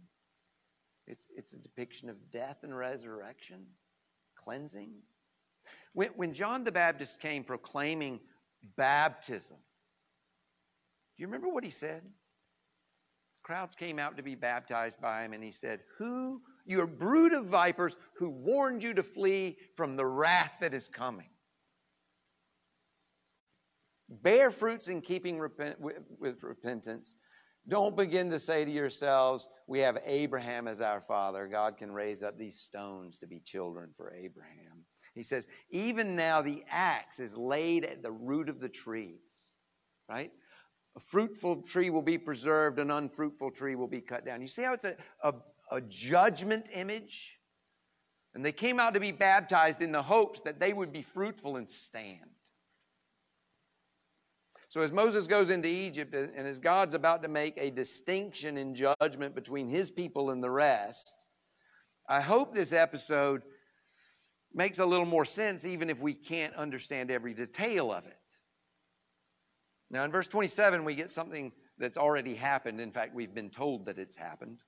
It's, 1.07 1.27
it's 1.37 1.53
a 1.53 1.59
depiction 1.59 2.09
of 2.09 2.31
death 2.31 2.59
and 2.62 2.77
resurrection, 2.77 3.67
cleansing. 4.37 4.93
When, 5.93 6.11
when 6.11 6.33
John 6.33 6.65
the 6.65 6.73
Baptist 6.73 7.21
came 7.21 7.43
proclaiming 7.43 8.21
baptism, 8.77 9.57
do 9.57 11.23
you 11.23 11.27
remember 11.27 11.49
what 11.49 11.65
he 11.65 11.71
said? 11.71 12.03
Crowds 13.50 13.75
came 13.75 13.99
out 13.99 14.16
to 14.16 14.23
be 14.23 14.37
baptized 14.37 15.00
by 15.00 15.25
him, 15.25 15.33
and 15.33 15.42
he 15.42 15.50
said, 15.50 15.80
Who, 15.99 16.40
your 16.66 16.87
brood 16.87 17.33
of 17.33 17.47
vipers, 17.47 17.97
who 18.14 18.30
warned 18.30 18.80
you 18.80 18.95
to 18.95 19.02
flee 19.02 19.57
from 19.76 19.97
the 19.97 20.07
wrath 20.07 20.52
that 20.61 20.73
is 20.73 20.87
coming? 20.87 21.30
Bear 24.09 24.52
fruits 24.52 24.87
in 24.87 25.00
keeping 25.00 25.40
repent, 25.40 25.80
with, 25.80 25.97
with 26.21 26.45
repentance. 26.45 27.16
Don't 27.66 27.97
begin 27.97 28.30
to 28.30 28.38
say 28.38 28.64
to 28.64 28.71
yourselves, 28.71 29.49
We 29.66 29.80
have 29.80 29.99
Abraham 30.07 30.69
as 30.69 30.80
our 30.80 31.00
father. 31.00 31.49
God 31.49 31.76
can 31.76 31.90
raise 31.90 32.23
up 32.23 32.38
these 32.38 32.61
stones 32.61 33.19
to 33.19 33.26
be 33.26 33.40
children 33.40 33.90
for 33.97 34.14
Abraham. 34.14 34.85
He 35.16 35.25
says, 35.25 35.49
Even 35.71 36.14
now 36.14 36.40
the 36.40 36.62
axe 36.71 37.19
is 37.19 37.37
laid 37.37 37.85
at 37.85 38.00
the 38.00 38.12
root 38.12 38.49
of 38.49 38.61
the 38.61 38.69
trees, 38.69 39.49
right? 40.09 40.30
A 40.97 41.00
fruitful 41.00 41.62
tree 41.62 41.90
will 41.90 42.02
be 42.02 42.18
preserved, 42.18 42.78
an 42.78 42.90
unfruitful 42.90 43.52
tree 43.52 43.76
will 43.76 43.88
be 43.88 44.00
cut 44.00 44.25
down. 44.25 44.40
You 44.40 44.49
see 44.49 44.62
how 44.62 44.75
it's 44.75 44.85
a, 44.85 44.97
a, 45.23 45.35
a 45.70 45.80
judgment 45.82 46.68
image? 46.73 47.38
And 48.35 48.44
they 48.44 48.52
came 48.52 48.78
out 48.78 48.94
to 48.94 49.00
be 49.00 49.12
baptized 49.12 49.82
in 49.82 49.92
the 49.92 50.02
hopes 50.02 50.40
that 50.42 50.61
they 50.61 50.73
would 50.73 50.92
be 50.92 51.02
fruitful 51.02 51.56
and 51.56 51.70
stand. 51.70 52.30
So, 54.68 54.82
as 54.82 54.92
Moses 54.92 55.26
goes 55.26 55.50
into 55.50 55.68
Egypt 55.68 56.14
uh, 56.14 56.28
and 56.37 56.47
as 56.47 56.61
God's 56.61 56.94
about 56.94 57.25
to 57.25 57.28
make 57.28 57.54
a 57.56 57.70
distinction 57.70 58.56
in 58.56 58.73
judgment 58.73 59.35
between 59.35 59.68
his 59.68 59.90
people 59.90 60.30
and 60.30 60.42
the 60.42 60.50
rest, 60.50 61.26
I 62.09 62.20
hope 62.20 62.54
this 62.54 62.73
episode 62.73 63.42
makes 64.54 64.78
a 64.78 64.87
little 64.87 65.06
more 65.06 65.25
sense, 65.25 65.64
even 65.64 65.90
if 65.90 66.00
we 66.00 66.14
can't 66.14 66.54
understand 66.54 67.11
every 67.11 67.35
detail 67.35 67.92
of 67.92 68.06
it. 68.06 68.20
Now, 69.90 70.04
in 70.04 70.12
verse 70.12 70.28
27, 70.28 70.85
we 70.85 70.94
get 70.94 71.11
something 71.11 71.52
that's 71.78 71.99
already 71.99 72.35
happened. 72.35 72.80
In 72.80 72.92
fact, 72.92 73.14
we've 73.14 73.35
been 73.35 73.50
told 73.50 73.87
that 73.87 73.99
it's 73.99 74.14
happened, 74.14 74.59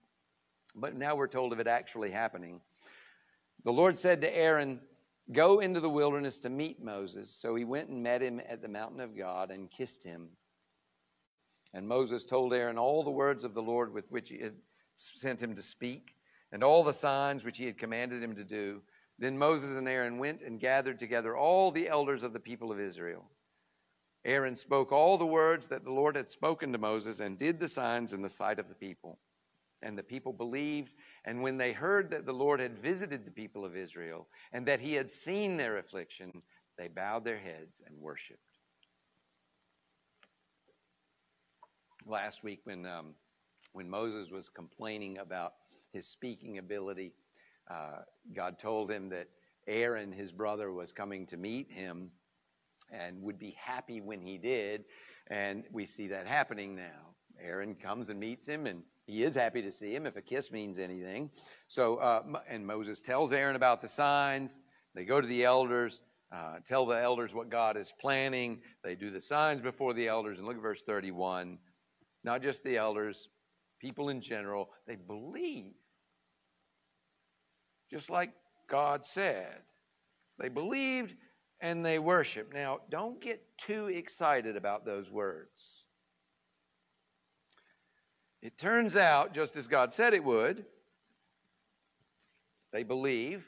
but 0.74 0.96
now 0.96 1.14
we're 1.14 1.28
told 1.28 1.52
of 1.52 1.60
it 1.60 1.68
actually 1.68 2.10
happening. 2.10 2.60
The 3.64 3.72
Lord 3.72 3.96
said 3.96 4.20
to 4.22 4.36
Aaron, 4.36 4.80
Go 5.30 5.60
into 5.60 5.78
the 5.78 5.88
wilderness 5.88 6.38
to 6.40 6.50
meet 6.50 6.82
Moses. 6.82 7.30
So 7.30 7.54
he 7.54 7.64
went 7.64 7.88
and 7.88 8.02
met 8.02 8.20
him 8.20 8.40
at 8.48 8.60
the 8.60 8.68
mountain 8.68 9.00
of 9.00 9.16
God 9.16 9.52
and 9.52 9.70
kissed 9.70 10.02
him. 10.02 10.28
And 11.74 11.86
Moses 11.86 12.24
told 12.24 12.52
Aaron 12.52 12.76
all 12.76 13.04
the 13.04 13.10
words 13.10 13.44
of 13.44 13.54
the 13.54 13.62
Lord 13.62 13.94
with 13.94 14.10
which 14.10 14.30
he 14.30 14.38
had 14.38 14.54
sent 14.96 15.40
him 15.40 15.54
to 15.54 15.62
speak, 15.62 16.16
and 16.50 16.62
all 16.62 16.82
the 16.82 16.92
signs 16.92 17.44
which 17.44 17.56
he 17.56 17.64
had 17.64 17.78
commanded 17.78 18.22
him 18.22 18.34
to 18.34 18.44
do. 18.44 18.82
Then 19.18 19.38
Moses 19.38 19.76
and 19.76 19.88
Aaron 19.88 20.18
went 20.18 20.42
and 20.42 20.58
gathered 20.58 20.98
together 20.98 21.36
all 21.36 21.70
the 21.70 21.88
elders 21.88 22.24
of 22.24 22.32
the 22.32 22.40
people 22.40 22.72
of 22.72 22.80
Israel. 22.80 23.24
Aaron 24.24 24.54
spoke 24.54 24.92
all 24.92 25.18
the 25.18 25.26
words 25.26 25.66
that 25.68 25.84
the 25.84 25.92
Lord 25.92 26.14
had 26.14 26.28
spoken 26.28 26.72
to 26.72 26.78
Moses 26.78 27.20
and 27.20 27.36
did 27.36 27.58
the 27.58 27.68
signs 27.68 28.12
in 28.12 28.22
the 28.22 28.28
sight 28.28 28.58
of 28.58 28.68
the 28.68 28.74
people. 28.74 29.18
And 29.82 29.98
the 29.98 30.02
people 30.02 30.32
believed. 30.32 30.94
And 31.24 31.42
when 31.42 31.56
they 31.56 31.72
heard 31.72 32.10
that 32.12 32.24
the 32.24 32.32
Lord 32.32 32.60
had 32.60 32.78
visited 32.78 33.24
the 33.24 33.32
people 33.32 33.64
of 33.64 33.76
Israel 33.76 34.28
and 34.52 34.64
that 34.66 34.80
he 34.80 34.94
had 34.94 35.10
seen 35.10 35.56
their 35.56 35.78
affliction, 35.78 36.42
they 36.78 36.86
bowed 36.86 37.24
their 37.24 37.38
heads 37.38 37.82
and 37.84 37.98
worshiped. 37.98 38.38
Last 42.06 42.44
week, 42.44 42.60
when, 42.64 42.86
um, 42.86 43.14
when 43.72 43.90
Moses 43.90 44.30
was 44.30 44.48
complaining 44.48 45.18
about 45.18 45.54
his 45.92 46.06
speaking 46.06 46.58
ability, 46.58 47.12
uh, 47.68 48.02
God 48.32 48.58
told 48.58 48.90
him 48.90 49.08
that 49.10 49.28
Aaron, 49.66 50.12
his 50.12 50.32
brother, 50.32 50.72
was 50.72 50.92
coming 50.92 51.26
to 51.26 51.36
meet 51.36 51.72
him 51.72 52.10
and 52.92 53.20
would 53.22 53.38
be 53.38 53.56
happy 53.58 54.00
when 54.00 54.20
he 54.20 54.38
did. 54.38 54.84
And 55.30 55.64
we 55.72 55.86
see 55.86 56.06
that 56.08 56.26
happening 56.26 56.74
now. 56.76 57.14
Aaron 57.40 57.74
comes 57.74 58.08
and 58.08 58.20
meets 58.20 58.46
him, 58.46 58.66
and 58.66 58.82
he 59.06 59.24
is 59.24 59.34
happy 59.34 59.62
to 59.62 59.72
see 59.72 59.94
him 59.94 60.06
if 60.06 60.16
a 60.16 60.22
kiss 60.22 60.52
means 60.52 60.78
anything. 60.78 61.30
So, 61.68 61.96
uh, 61.96 62.22
and 62.48 62.66
Moses 62.66 63.00
tells 63.00 63.32
Aaron 63.32 63.56
about 63.56 63.80
the 63.80 63.88
signs. 63.88 64.60
They 64.94 65.04
go 65.04 65.20
to 65.20 65.26
the 65.26 65.44
elders, 65.44 66.02
uh, 66.32 66.56
tell 66.64 66.86
the 66.86 67.00
elders 67.00 67.34
what 67.34 67.48
God 67.48 67.76
is 67.76 67.92
planning. 68.00 68.60
They 68.84 68.94
do 68.94 69.10
the 69.10 69.20
signs 69.20 69.60
before 69.60 69.94
the 69.94 70.08
elders. 70.08 70.38
And 70.38 70.46
look 70.46 70.56
at 70.56 70.62
verse 70.62 70.82
31. 70.82 71.58
Not 72.24 72.42
just 72.42 72.62
the 72.62 72.76
elders, 72.76 73.28
people 73.80 74.08
in 74.10 74.20
general, 74.20 74.70
they 74.86 74.96
believe. 74.96 75.74
Just 77.90 78.10
like 78.10 78.32
God 78.68 79.04
said. 79.04 79.60
They 80.38 80.48
believed 80.48 81.16
and 81.62 81.86
they 81.86 82.00
worship. 82.00 82.52
Now, 82.52 82.80
don't 82.90 83.20
get 83.20 83.40
too 83.56 83.86
excited 83.86 84.56
about 84.56 84.84
those 84.84 85.10
words. 85.10 85.84
It 88.42 88.58
turns 88.58 88.96
out, 88.96 89.32
just 89.32 89.54
as 89.54 89.68
God 89.68 89.92
said 89.92 90.12
it 90.12 90.24
would, 90.24 90.64
they 92.72 92.82
believe 92.82 93.46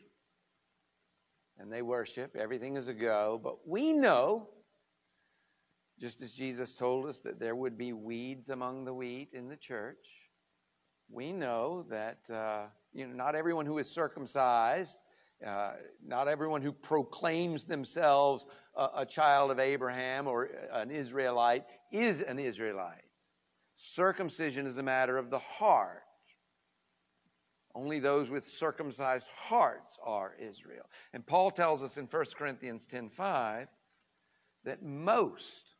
and 1.58 1.72
they 1.72 1.82
worship. 1.82 2.36
Everything 2.36 2.76
is 2.76 2.86
a 2.86 2.94
go. 2.94 3.40
But 3.42 3.66
we 3.66 3.92
know, 3.92 4.48
just 6.00 6.22
as 6.22 6.34
Jesus 6.34 6.76
told 6.76 7.06
us 7.06 7.18
that 7.20 7.40
there 7.40 7.56
would 7.56 7.76
be 7.76 7.92
weeds 7.92 8.48
among 8.48 8.84
the 8.84 8.94
wheat 8.94 9.30
in 9.32 9.48
the 9.48 9.56
church, 9.56 10.30
we 11.10 11.32
know 11.32 11.84
that 11.90 12.18
uh, 12.32 12.66
you 12.92 13.08
know, 13.08 13.14
not 13.14 13.34
everyone 13.34 13.66
who 13.66 13.78
is 13.78 13.90
circumcised 13.90 15.02
uh, 15.46 15.72
not 16.04 16.28
everyone 16.28 16.62
who 16.62 16.72
proclaims 16.72 17.64
themselves 17.64 18.46
a, 18.76 18.88
a, 18.96 19.06
child 19.06 19.50
of 19.50 19.58
Abraham 19.58 20.26
or 20.26 20.50
an 20.72 20.90
Israelite 20.90 21.64
is 21.92 22.20
an 22.20 22.38
Israelite. 22.38 23.04
circumcision 23.76 24.66
is 24.66 24.78
a 24.78 24.82
matter 24.82 25.18
of 25.18 25.30
the 25.30 25.38
heart. 25.38 26.02
Only 27.74 27.98
those 27.98 28.30
with 28.30 28.44
circumcised 28.44 29.28
hearts 29.36 29.98
are 30.04 30.34
Israel. 30.38 30.84
And 31.12 31.26
Paul 31.26 31.50
tells 31.50 31.82
us 31.82 31.96
in 31.96 32.06
1 32.06 32.24
Corinthians 32.36 32.86
10:5 32.86 33.68
that 34.64 34.82
most 34.82 35.74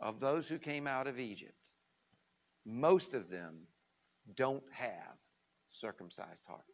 of 0.00 0.20
those 0.20 0.48
who 0.48 0.58
came 0.58 0.86
out 0.86 1.06
of 1.06 1.18
Egypt, 1.18 1.58
most 2.64 3.14
of 3.14 3.28
them 3.28 3.66
don't 4.34 4.64
have 4.72 5.18
circumcised 5.70 6.44
hearts. 6.46 6.73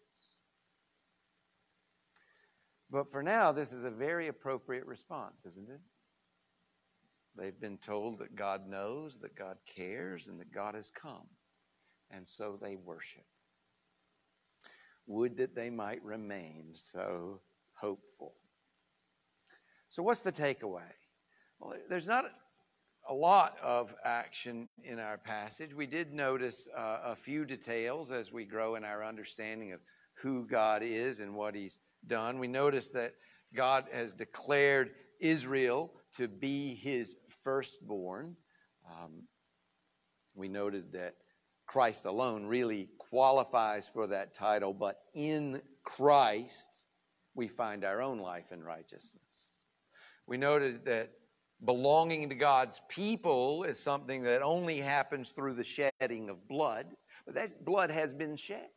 But 2.91 3.11
for 3.11 3.23
now, 3.23 3.53
this 3.53 3.73
is 3.73 3.85
a 3.85 3.91
very 3.91 4.29
appropriate 4.29 4.87
response, 4.87 5.45
isn't 5.47 5.69
it? 5.69 5.81
They've 7.37 7.59
been 7.61 7.79
told 7.79 8.19
that 8.19 8.35
God 8.35 8.69
knows, 8.69 9.19
that 9.21 9.37
God 9.37 9.57
cares, 9.77 10.29
and 10.29 10.41
that 10.41 10.53
God 10.53 10.75
has 10.75 10.91
come. 10.91 11.27
And 12.11 12.27
so 12.27 12.59
they 12.61 12.75
worship. 12.75 13.25
Would 15.07 15.37
that 15.37 15.55
they 15.55 15.71
might 15.71 16.03
remain 16.05 16.73
so 16.75 17.41
hopeful. 17.75 18.35
So, 19.89 20.03
what's 20.03 20.21
the 20.21 20.33
takeaway? 20.33 20.83
Well, 21.59 21.75
there's 21.89 22.07
not 22.07 22.27
a 23.09 23.15
lot 23.15 23.57
of 23.63 23.95
action 24.05 24.69
in 24.85 24.99
our 24.99 25.19
passage. 25.19 25.75
We 25.75 25.87
did 25.87 26.13
notice 26.13 26.69
uh, 26.77 26.99
a 27.05 27.17
few 27.17 27.45
details 27.45 28.11
as 28.11 28.33
we 28.33 28.45
grow 28.45 28.75
in 28.75 28.85
our 28.85 29.05
understanding 29.05 29.73
of 29.73 29.81
who 30.15 30.47
God 30.47 30.83
is 30.83 31.21
and 31.21 31.35
what 31.35 31.55
He's 31.55 31.81
done. 32.07 32.39
We 32.39 32.49
notice 32.49 32.89
that 32.91 33.15
God 33.55 33.87
has 33.93 34.13
declared 34.13 34.91
Israel 35.21 35.93
to 36.17 36.29
be 36.29 36.75
His 36.75 37.17
firstborn. 37.45 38.37
Um, 38.89 39.23
we 40.35 40.49
noted 40.49 40.93
that 40.93 41.15
Christ 41.67 42.05
alone 42.05 42.47
really 42.47 42.89
qualifies 42.99 43.89
for 43.89 44.07
that 44.09 44.35
title, 44.35 44.75
but 44.75 44.97
in 45.15 45.63
Christ 45.85 46.85
we 47.35 47.49
find 47.49 47.85
our 47.85 48.03
own 48.03 48.19
life 48.19 48.47
and 48.51 48.65
righteousness. 48.65 49.55
We 50.27 50.37
noted 50.37 50.85
that 50.87 51.11
belonging 51.65 52.29
to 52.29 52.35
God's 52.35 52.81
people 52.89 53.65
is 53.65 53.79
something 53.79 54.23
that 54.23 54.43
only 54.43 54.79
happens 54.79 55.31
through 55.31 55.55
the 55.55 55.65
shedding 55.65 56.29
of 56.29 56.49
blood, 56.49 56.87
but 57.27 57.35
that 57.35 57.65
blood 57.65 57.91
has 57.91 58.15
been 58.15 58.37
shed. 58.37 58.69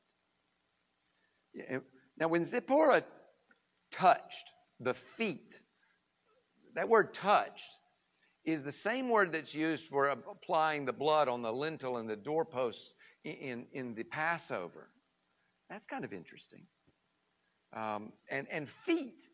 Now, 2.18 2.28
when 2.28 2.44
Zipporah 2.44 3.04
touched 3.92 4.52
the 4.80 4.94
feet, 4.94 5.62
that 6.76 6.88
word 6.88 7.14
touched 7.14 7.70
is 8.46 8.64
the 8.64 8.72
same 8.72 9.10
word 9.10 9.32
that's 9.32 9.56
used 9.56 9.86
for 9.86 10.10
applying 10.10 10.86
the 10.86 10.94
blood 10.94 11.28
on 11.28 11.42
the 11.42 11.52
lintel 11.52 11.98
and 11.98 12.10
the 12.10 12.16
doorposts 12.16 12.94
in, 13.24 13.66
in 13.72 13.96
the 13.96 14.04
Passover. 14.04 14.90
That's 15.70 15.86
kind 15.86 16.04
of 16.04 16.14
interesting. 16.14 16.64
Um, 17.76 18.12
and, 18.30 18.48
and 18.52 18.68
feet 18.68 19.30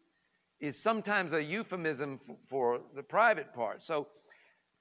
is 0.59 0.81
sometimes 0.81 1.33
a 1.33 1.43
euphemism 1.43 2.19
f- 2.21 2.35
for 2.45 2.81
the 2.95 3.03
private 3.03 3.53
part. 3.53 3.83
So 3.83 4.07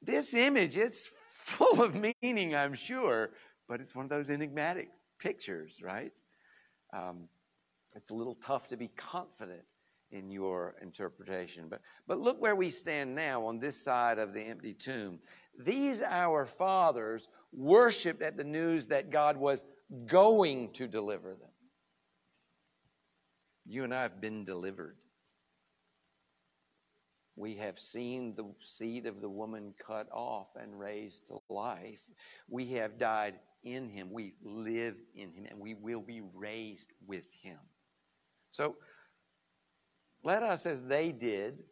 this 0.02 0.35
image, 0.35 0.76
it's 0.76 1.07
full 1.28 1.83
of 1.83 1.97
meaning, 2.23 2.55
I'm 2.55 2.75
sure, 2.75 3.31
but 3.69 3.81
it's 3.81 3.95
one 3.95 4.05
of 4.05 4.11
those 4.11 4.31
enigmatic 4.31 4.90
pictures, 5.19 5.81
right? 5.83 6.12
Um, 6.93 7.28
it's 7.99 8.11
a 8.11 8.14
little 8.14 8.37
tough 8.37 8.69
to 8.69 8.76
be 8.76 8.88
confident 8.97 9.62
in 10.12 10.31
your 10.31 10.76
interpretation. 10.81 11.67
But, 11.69 11.81
but 12.07 12.21
look 12.21 12.40
where 12.40 12.55
we 12.55 12.71
stand 12.71 13.14
now 13.14 13.45
on 13.45 13.59
this 13.59 13.76
side 13.76 14.19
of 14.19 14.33
the 14.33 14.40
empty 14.40 14.73
tomb. 14.73 15.19
These 15.59 16.00
our 16.00 16.47
fathers 16.47 17.28
worshiped 17.52 18.23
at 18.23 18.37
the 18.37 18.45
news 18.45 18.87
that 18.87 19.11
God 19.11 19.37
was 19.37 19.64
going 20.07 20.72
to 20.75 20.87
deliver 20.87 21.31
them. 21.31 21.51
You 23.66 23.83
and 23.83 23.92
I 23.92 24.03
have 24.03 24.20
been 24.20 24.44
delivered. 24.44 24.96
We 27.35 27.57
have 27.57 27.79
seen 27.79 28.35
the 28.37 28.53
seed 28.61 29.07
of 29.07 29.20
the 29.20 29.29
woman 29.29 29.75
cut 29.85 30.09
off 30.12 30.49
and 30.57 30.79
raised 30.79 31.27
to 31.27 31.38
life. 31.51 32.01
We 32.49 32.66
have 32.75 32.99
died 32.99 33.35
in 33.64 33.88
him. 33.88 34.12
We 34.12 34.35
live 34.42 34.94
in 35.14 35.33
him, 35.33 35.46
and 35.51 35.59
we 35.59 35.75
will 35.75 36.01
be 36.01 36.22
raised 36.35 36.92
with 37.07 37.25
him. 37.42 37.59
So 38.50 38.76
let 40.24 40.42
us, 40.42 40.66
as 40.66 40.82
they 40.82 41.12
did, 41.12 41.62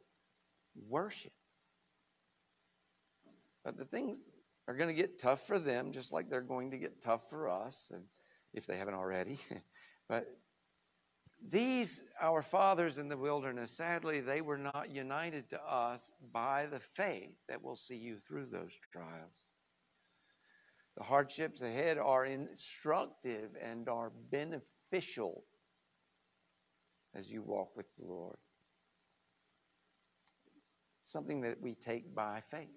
worship. 0.88 1.32
But 3.64 3.76
the 3.76 3.84
things 3.84 4.22
are 4.68 4.74
going 4.74 4.88
to 4.88 4.94
get 4.94 5.18
tough 5.18 5.46
for 5.46 5.58
them, 5.58 5.92
just 5.92 6.12
like 6.12 6.28
they're 6.28 6.40
going 6.40 6.70
to 6.70 6.78
get 6.78 7.00
tough 7.00 7.28
for 7.28 7.48
us, 7.48 7.90
and 7.92 8.04
if 8.54 8.66
they 8.66 8.76
haven't 8.76 8.94
already. 8.94 9.38
but 10.08 10.26
these, 11.48 12.02
our 12.20 12.42
fathers 12.42 12.98
in 12.98 13.08
the 13.08 13.16
wilderness, 13.16 13.70
sadly, 13.70 14.20
they 14.20 14.40
were 14.40 14.58
not 14.58 14.90
united 14.90 15.50
to 15.50 15.60
us 15.62 16.10
by 16.32 16.66
the 16.66 16.80
faith 16.80 17.36
that 17.48 17.62
will 17.62 17.76
see 17.76 17.96
you 17.96 18.18
through 18.26 18.46
those 18.46 18.78
trials. 18.92 19.50
The 20.96 21.04
hardships 21.04 21.60
ahead 21.60 21.98
are 21.98 22.24
instructive 22.24 23.50
and 23.60 23.88
are 23.88 24.12
beneficial 24.30 25.44
as 27.16 27.31
you 27.31 27.42
walk 27.42 27.76
with 27.76 27.87
the 27.96 28.05
Lord. 28.05 28.37
Something 31.05 31.40
that 31.42 31.61
we 31.61 31.74
take 31.74 32.14
by 32.14 32.40
faith. 32.40 32.68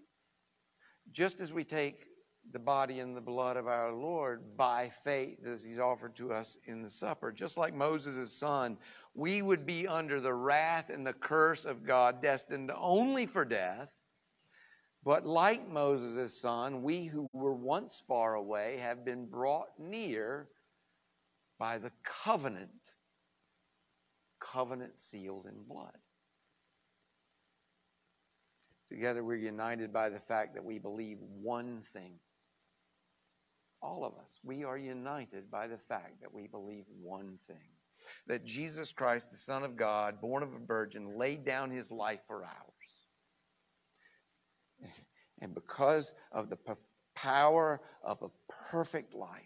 Just 1.11 1.39
as 1.39 1.51
we 1.51 1.63
take 1.63 2.05
the 2.51 2.59
body 2.59 2.99
and 2.99 3.15
the 3.15 3.21
blood 3.21 3.57
of 3.57 3.67
our 3.67 3.91
Lord 3.91 4.55
by 4.55 4.89
faith 5.03 5.45
as 5.45 5.63
he's 5.63 5.79
offered 5.79 6.15
to 6.15 6.31
us 6.31 6.57
in 6.65 6.81
the 6.81 6.89
supper. 6.89 7.31
Just 7.31 7.57
like 7.57 7.73
Moses' 7.73 8.31
son, 8.31 8.77
we 9.13 9.41
would 9.41 9.65
be 9.65 9.87
under 9.87 10.21
the 10.21 10.33
wrath 10.33 10.89
and 10.89 11.05
the 11.05 11.13
curse 11.13 11.65
of 11.65 11.85
God, 11.85 12.21
destined 12.21 12.71
only 12.75 13.25
for 13.25 13.43
death. 13.43 13.91
But 15.03 15.25
like 15.25 15.67
Moses' 15.67 16.39
son, 16.39 16.83
we 16.83 17.05
who 17.05 17.27
were 17.33 17.55
once 17.55 18.03
far 18.07 18.35
away 18.35 18.77
have 18.77 19.05
been 19.05 19.25
brought 19.25 19.69
near 19.77 20.49
by 21.57 21.77
the 21.77 21.91
covenant 22.03 22.69
covenant 24.39 24.97
sealed 24.97 25.45
in 25.45 25.63
blood. 25.67 25.97
Together, 28.89 29.23
we're 29.23 29.35
united 29.35 29.93
by 29.93 30.09
the 30.09 30.19
fact 30.19 30.55
that 30.55 30.65
we 30.65 30.79
believe 30.79 31.17
one 31.41 31.81
thing. 31.93 32.13
All 33.81 34.03
of 34.03 34.13
us, 34.13 34.39
we 34.43 34.63
are 34.63 34.77
united 34.77 35.49
by 35.51 35.67
the 35.67 35.77
fact 35.77 36.21
that 36.21 36.33
we 36.33 36.47
believe 36.47 36.85
one 37.01 37.37
thing 37.47 37.69
that 38.27 38.45
Jesus 38.45 38.91
Christ, 38.91 39.31
the 39.31 39.37
Son 39.37 39.63
of 39.63 39.75
God, 39.75 40.21
born 40.21 40.43
of 40.43 40.53
a 40.53 40.65
virgin, 40.65 41.17
laid 41.17 41.45
down 41.45 41.69
his 41.69 41.91
life 41.91 42.21
for 42.27 42.43
ours. 42.43 42.53
And 45.41 45.55
because 45.55 46.13
of 46.33 46.49
the 46.49 46.57
power 47.15 47.79
of 48.03 48.21
a 48.21 48.27
perfect 48.69 49.13
life, 49.13 49.39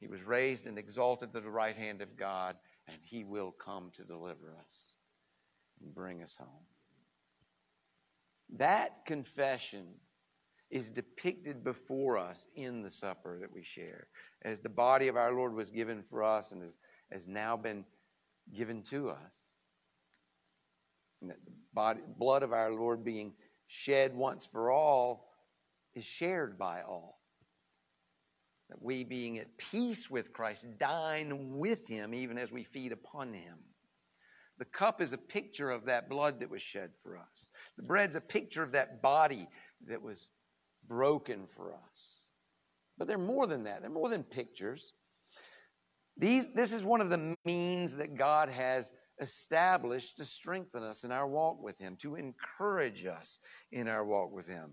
he 0.00 0.08
was 0.08 0.24
raised 0.24 0.66
and 0.66 0.76
exalted 0.76 1.32
to 1.32 1.40
the 1.40 1.48
right 1.48 1.76
hand 1.76 2.02
of 2.02 2.16
God 2.16 2.56
and 2.90 3.00
He 3.04 3.24
will 3.24 3.52
come 3.52 3.90
to 3.96 4.04
deliver 4.04 4.56
us 4.60 4.96
and 5.80 5.94
bring 5.94 6.22
us 6.22 6.36
home. 6.36 6.66
That 8.56 9.04
confession 9.06 9.86
is 10.70 10.90
depicted 10.90 11.64
before 11.64 12.18
us 12.18 12.46
in 12.54 12.82
the 12.82 12.90
supper 12.90 13.38
that 13.40 13.52
we 13.52 13.62
share. 13.62 14.06
As 14.42 14.60
the 14.60 14.68
body 14.68 15.08
of 15.08 15.16
our 15.16 15.32
Lord 15.32 15.54
was 15.54 15.70
given 15.70 16.02
for 16.02 16.22
us 16.22 16.52
and 16.52 16.62
has, 16.62 16.76
has 17.10 17.28
now 17.28 17.56
been 17.56 17.84
given 18.54 18.82
to 18.84 19.10
us. 19.10 19.54
And 21.20 21.30
that 21.30 21.44
the 21.44 21.52
body, 21.74 22.00
blood 22.18 22.42
of 22.42 22.52
our 22.52 22.72
Lord 22.72 23.04
being 23.04 23.32
shed 23.66 24.14
once 24.14 24.46
for 24.46 24.70
all 24.70 25.30
is 25.94 26.04
shared 26.04 26.58
by 26.58 26.82
all 26.82 27.19
that 28.70 28.82
we, 28.82 29.04
being 29.04 29.38
at 29.38 29.58
peace 29.58 30.08
with 30.10 30.32
Christ, 30.32 30.66
dine 30.78 31.58
with 31.58 31.86
him 31.86 32.14
even 32.14 32.38
as 32.38 32.50
we 32.50 32.64
feed 32.64 32.92
upon 32.92 33.32
him. 33.32 33.58
The 34.58 34.64
cup 34.66 35.00
is 35.00 35.12
a 35.12 35.18
picture 35.18 35.70
of 35.70 35.84
that 35.86 36.08
blood 36.08 36.40
that 36.40 36.50
was 36.50 36.62
shed 36.62 36.90
for 37.02 37.16
us. 37.16 37.50
The 37.76 37.82
bread's 37.82 38.16
a 38.16 38.20
picture 38.20 38.62
of 38.62 38.72
that 38.72 39.02
body 39.02 39.48
that 39.86 40.02
was 40.02 40.28
broken 40.86 41.46
for 41.46 41.74
us. 41.74 42.24
But 42.98 43.08
they're 43.08 43.18
more 43.18 43.46
than 43.46 43.64
that, 43.64 43.80
they're 43.80 43.90
more 43.90 44.10
than 44.10 44.22
pictures. 44.22 44.92
These, 46.16 46.52
this 46.52 46.72
is 46.72 46.84
one 46.84 47.00
of 47.00 47.08
the 47.08 47.34
means 47.46 47.96
that 47.96 48.18
God 48.18 48.50
has 48.50 48.92
established 49.20 50.18
to 50.18 50.24
strengthen 50.24 50.82
us 50.82 51.04
in 51.04 51.12
our 51.12 51.26
walk 51.26 51.62
with 51.62 51.78
Him, 51.78 51.96
to 52.02 52.16
encourage 52.16 53.06
us 53.06 53.38
in 53.72 53.88
our 53.88 54.04
walk 54.04 54.32
with 54.32 54.46
Him. 54.46 54.72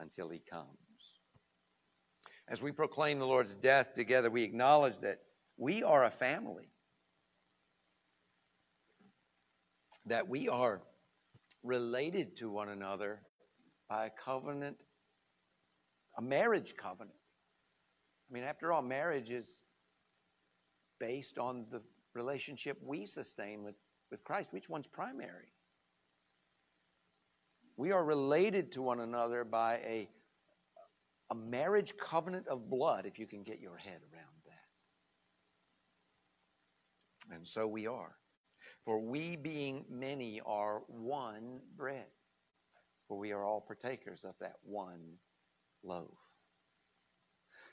until 0.00 0.28
he 0.28 0.40
comes. 0.50 0.66
As 2.48 2.60
we 2.60 2.72
proclaim 2.72 3.18
the 3.18 3.26
Lord's 3.26 3.54
death 3.54 3.94
together, 3.94 4.30
we 4.30 4.42
acknowledge 4.42 4.98
that 5.00 5.18
we 5.56 5.82
are 5.82 6.04
a 6.04 6.10
family, 6.10 6.68
that 10.06 10.28
we 10.28 10.48
are 10.48 10.82
related 11.62 12.36
to 12.38 12.50
one 12.50 12.70
another 12.70 13.20
by 13.88 14.06
a 14.06 14.10
covenant, 14.10 14.84
a 16.18 16.22
marriage 16.22 16.74
covenant. 16.76 17.14
I 18.30 18.34
mean, 18.34 18.44
after 18.44 18.72
all, 18.72 18.82
marriage 18.82 19.30
is 19.30 19.56
based 20.98 21.38
on 21.38 21.66
the 21.70 21.82
relationship 22.14 22.78
we 22.82 23.06
sustain 23.06 23.62
with, 23.62 23.74
with 24.10 24.24
Christ. 24.24 24.52
Which 24.52 24.68
one's 24.68 24.86
primary? 24.86 25.52
We 27.80 27.92
are 27.92 28.04
related 28.04 28.72
to 28.72 28.82
one 28.82 29.00
another 29.00 29.42
by 29.42 29.76
a, 29.76 30.06
a 31.30 31.34
marriage 31.34 31.96
covenant 31.96 32.46
of 32.46 32.68
blood, 32.68 33.06
if 33.06 33.18
you 33.18 33.26
can 33.26 33.42
get 33.42 33.58
your 33.58 33.78
head 33.78 34.02
around 34.12 34.26
that. 37.30 37.34
And 37.34 37.48
so 37.48 37.66
we 37.66 37.86
are. 37.86 38.16
For 38.84 39.00
we, 39.00 39.34
being 39.34 39.86
many, 39.88 40.42
are 40.44 40.82
one 40.88 41.60
bread, 41.74 42.04
for 43.08 43.16
we 43.16 43.32
are 43.32 43.42
all 43.42 43.62
partakers 43.62 44.26
of 44.26 44.34
that 44.42 44.56
one 44.62 45.14
loaf. 45.82 46.18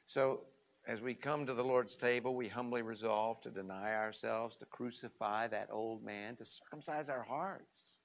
So, 0.06 0.46
as 0.88 1.02
we 1.02 1.15
come 1.15 1.46
to 1.46 1.54
the 1.54 1.65
Lord's 1.65 1.98
table, 1.98 2.34
we 2.34 2.48
humbly 2.48 2.82
resolve 2.82 3.41
to 3.41 3.50
deny 3.50 3.93
ourselves, 3.93 4.56
to 4.56 4.65
crucify 4.67 5.48
that 5.48 5.67
old 5.70 6.02
man, 6.02 6.38
to 6.38 6.46
circumcise 6.46 7.10
our 7.10 7.24
hearts, 7.24 7.96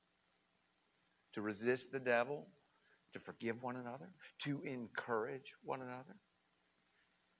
to 1.35 1.42
resist 1.42 1.92
the 1.92 2.01
devil, 2.01 2.47
to 3.12 3.18
forgive 3.18 3.62
one 3.62 3.77
another, 3.77 4.09
to 4.40 4.62
encourage 4.62 5.55
one 5.62 5.81
another, 5.81 6.16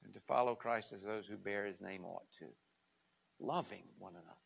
and 0.05 0.15
to 0.15 0.21
follow 0.21 0.55
Christ 0.55 0.93
as 0.93 1.03
those 1.03 1.27
who 1.27 1.37
bear 1.37 1.67
his 1.67 1.81
name 1.81 2.05
ought 2.05 2.27
to, 2.39 2.47
loving 3.41 3.85
one 3.99 4.15
another. 4.15 4.37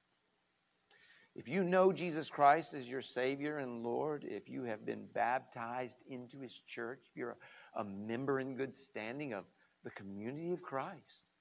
If 1.36 1.48
you 1.48 1.64
know 1.64 1.92
Jesus 1.92 2.30
Christ 2.30 2.72
as 2.72 2.88
your 2.88 3.02
Savior 3.02 3.58
and 3.58 3.82
Lord, 3.82 4.24
if 4.26 4.48
you 4.48 4.62
have 4.62 4.86
been 4.86 5.06
baptized 5.12 5.98
into 6.08 6.40
His 6.40 6.62
church, 6.66 7.00
if 7.10 7.14
you're 7.14 7.36
a, 7.76 7.84
member 7.84 8.40
in 8.40 8.56
good 8.56 8.74
standing 8.74 9.34
of 9.34 9.44
the 9.84 9.90
community 9.90 10.52
of 10.52 10.62
Christ, 10.62 11.32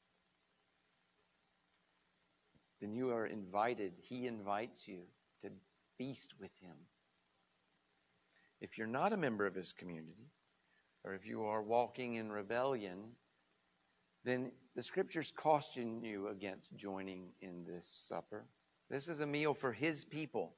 then 2.82 2.94
you 2.94 3.10
are 3.12 3.26
invited. 3.26 3.94
He 4.02 4.28
invites 4.28 4.86
you 4.86 5.00
to 5.44 5.50
feast 5.98 6.34
with 6.42 6.52
Him. 6.60 6.76
If 8.62 8.78
you're 8.78 8.88
not 8.88 9.14
a 9.14 9.18
member 9.18 9.46
of 9.46 9.56
His 9.56 9.74
community, 9.74 10.32
or 11.04 11.14
if 11.14 11.26
you 11.26 11.44
are 11.44 11.62
walking 11.62 12.16
in 12.16 12.32
rebellion, 12.32 13.12
then 14.24 14.52
the 14.76 14.82
scriptures 14.82 15.32
caution 15.32 16.04
you 16.04 16.30
against 16.30 16.76
joining 16.76 17.30
in 17.42 17.64
this 17.64 17.88
supper. 17.88 18.46
This 18.90 19.08
is 19.08 19.20
a 19.20 19.26
meal 19.26 19.54
for 19.54 19.72
his 19.72 20.04
people. 20.04 20.56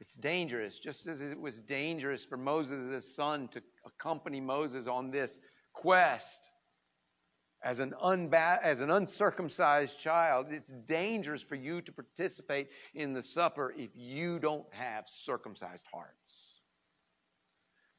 It's 0.00 0.14
dangerous, 0.14 0.78
just 0.78 1.06
as 1.06 1.20
it 1.20 1.38
was 1.38 1.60
dangerous 1.60 2.24
for 2.24 2.36
Moses' 2.36 3.14
son 3.14 3.46
to 3.48 3.62
accompany 3.86 4.40
Moses 4.40 4.86
on 4.86 5.10
this 5.10 5.38
quest 5.74 6.50
as 7.62 7.78
an, 7.78 7.94
unba- 8.02 8.60
as 8.62 8.80
an 8.80 8.90
uncircumcised 8.90 10.00
child. 10.00 10.46
It's 10.50 10.72
dangerous 10.86 11.42
for 11.42 11.54
you 11.54 11.80
to 11.82 11.92
participate 11.92 12.68
in 12.94 13.12
the 13.12 13.22
supper 13.22 13.72
if 13.76 13.90
you 13.94 14.38
don't 14.40 14.66
have 14.72 15.04
circumcised 15.06 15.84
hearts. 15.92 16.51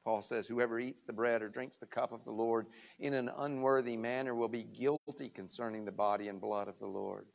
Paul 0.04 0.22
says, 0.22 0.48
Whoever 0.48 0.80
eats 0.80 1.02
the 1.02 1.13
bread 1.13 1.42
or 1.42 1.50
drinks 1.50 1.78
the 1.78 1.86
cup 1.86 2.12
of 2.12 2.26
the 2.26 2.32
Lord 2.32 2.68
in 3.00 3.13
an 3.13 3.30
unworthy 3.38 3.96
manner 3.96 4.36
will 4.36 4.50
be 4.50 4.63
guilty 4.63 5.30
concerning 5.30 5.86
the 5.86 5.92
body 5.92 6.28
and 6.28 6.42
blood 6.42 6.68
of 6.68 6.80
the 6.80 6.88
Lord. 6.88 7.28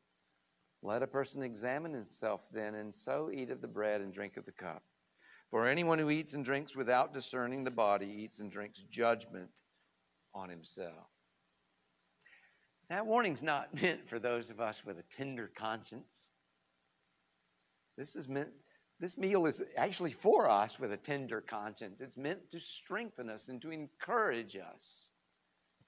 Let 0.83 1.03
a 1.03 1.07
person 1.07 1.43
examine 1.43 1.93
himself 1.93 2.49
then, 2.53 2.75
and 2.75 2.95
so 2.95 3.31
eat 3.33 3.51
of 3.51 3.61
the 3.61 3.69
bread 3.69 4.01
and 4.01 4.13
drink 4.13 4.37
of 4.37 4.45
the 4.45 4.53
cup. 4.53 4.83
For 5.51 5.67
anyone 5.67 5.99
who 5.99 6.11
eats 6.11 6.35
and 6.35 6.45
drinks 6.45 6.77
without 6.77 7.15
discerning 7.15 7.65
the 7.65 7.71
body 7.71 8.07
eats 8.07 8.39
and 8.41 8.51
drinks 8.51 8.85
judgment 8.85 9.51
on 10.35 10.51
himself. 10.51 11.09
That 12.91 13.07
warning's 13.07 13.43
not 13.43 13.75
meant 13.83 14.09
for 14.09 14.19
those 14.19 14.51
of 14.51 14.61
us 14.61 14.85
with 14.85 14.99
a 14.99 15.05
tender 15.17 15.51
conscience. 15.57 16.31
This 17.97 18.15
is 18.15 18.29
meant 18.29 18.51
this 19.01 19.17
meal 19.17 19.47
is 19.47 19.63
actually 19.77 20.13
for 20.13 20.49
us 20.49 20.81
with 20.81 20.93
a 20.93 20.97
tender 20.97 21.41
conscience. 21.41 22.01
It's 22.01 22.17
meant 22.17 22.51
to 22.51 22.59
strengthen 22.59 23.31
us 23.31 23.49
and 23.49 23.63
to 23.63 23.71
encourage 23.71 24.57
us 24.57 25.13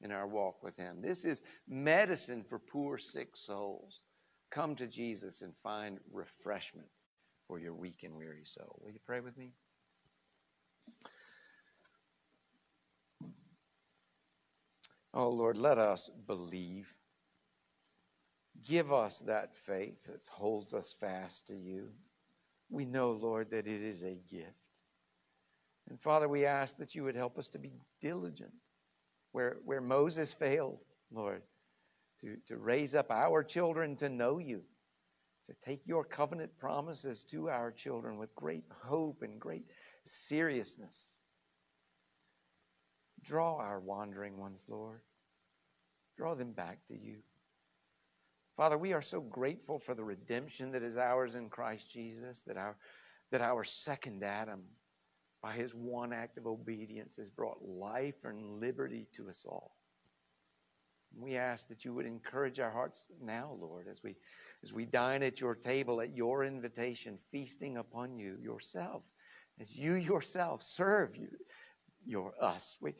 in 0.01 0.13
our 0.13 0.29
walk 0.29 0.63
with 0.63 0.77
him. 0.77 1.01
This 1.03 1.25
is 1.25 1.43
medicine 1.69 2.45
for 2.49 2.59
poor 2.59 2.99
sick 2.99 3.37
souls. 3.37 4.03
Come 4.51 4.77
to 4.77 4.87
Jesus 4.87 5.43
and 5.43 5.57
find 5.57 5.99
refreshment 6.13 6.89
for 7.45 7.59
your 7.59 7.75
weak 7.75 8.05
and 8.05 8.17
weary 8.17 8.45
soul. 8.45 8.81
Will 8.83 8.93
you 8.93 9.01
pray 9.05 9.21
with 9.21 9.37
me? 9.37 9.53
Oh 15.13 15.29
Lord, 15.29 15.57
let 15.57 15.79
us 15.79 16.09
believe. 16.29 16.95
Give 18.69 18.93
us 18.93 19.21
that 19.23 19.57
faith 19.57 20.05
that 20.05 20.25
holds 20.31 20.75
us 20.75 20.93
fast 20.93 21.49
to 21.49 21.57
you. 21.57 21.89
We 22.71 22.85
know, 22.85 23.13
Lord, 23.13 23.51
that 23.51 23.67
it 23.67 23.83
is 23.83 24.05
a 24.05 24.17
gift. 24.31 24.55
And 25.89 26.01
Father, 26.01 26.29
we 26.29 26.47
ask 26.47 26.77
that 26.77 26.95
you 26.95 27.03
would 27.03 27.17
help 27.17 27.37
us 27.37 27.49
to 27.49 27.59
be 27.59 27.73
diligent. 28.01 28.53
Where, 29.33 29.59
where 29.65 29.81
Moses 29.81 30.33
failed, 30.33 30.79
Lord, 31.13 31.43
to, 32.21 32.37
to 32.47 32.57
raise 32.57 32.95
up 32.95 33.11
our 33.11 33.43
children 33.43 33.97
to 33.97 34.09
know 34.09 34.39
you, 34.39 34.63
to 35.47 35.55
take 35.55 35.87
your 35.87 36.05
covenant 36.05 36.57
promises 36.59 37.25
to 37.25 37.49
our 37.49 37.73
children 37.73 38.19
with 38.19 38.35
great 38.35 38.65
hope 38.71 39.23
and 39.23 39.41
great 39.41 39.65
seriousness. 40.05 41.23
Draw 43.23 43.57
our 43.57 43.81
wandering 43.81 44.39
ones, 44.39 44.65
Lord. 44.69 45.01
Draw 46.17 46.35
them 46.35 46.53
back 46.53 46.85
to 46.87 46.95
you. 46.95 47.17
Father, 48.61 48.77
we 48.77 48.93
are 48.93 49.01
so 49.01 49.23
grateful 49.23 49.79
for 49.79 49.95
the 49.95 50.05
redemption 50.05 50.71
that 50.73 50.83
is 50.83 50.99
ours 50.99 51.35
in 51.35 51.49
Christ 51.49 51.91
Jesus, 51.91 52.43
that 52.43 52.59
our, 52.59 52.77
that 53.33 53.41
our 53.41 53.65
second 53.65 54.23
Adam, 54.23 54.61
by 55.43 55.53
his 55.53 55.75
one 55.75 56.13
act 56.13 56.37
of 56.37 56.47
obedience, 56.47 57.17
has 57.17 57.31
brought 57.31 57.57
life 57.63 58.27
and 58.27 58.61
liberty 58.61 59.07
to 59.15 59.31
us 59.31 59.47
all. 59.49 59.79
We 61.17 61.39
ask 61.39 61.69
that 61.69 61.87
you 61.87 61.95
would 61.95 62.05
encourage 62.05 62.61
our 62.61 62.71
hearts 62.71 63.11
now, 63.19 63.57
Lord, 63.59 63.87
as 63.91 64.03
we 64.05 64.15
as 64.63 64.75
we 64.75 64.85
dine 64.85 65.23
at 65.23 65.41
your 65.41 65.55
table 65.55 66.03
at 66.03 66.15
your 66.15 66.45
invitation, 66.45 67.17
feasting 67.17 67.79
upon 67.79 68.19
you 68.19 68.37
yourself, 68.43 69.11
as 69.59 69.75
you 69.75 69.95
yourself 69.95 70.63
serve 70.63 71.17
you, 71.17 71.31
your 72.05 72.35
us. 72.39 72.77
We, 72.83 72.93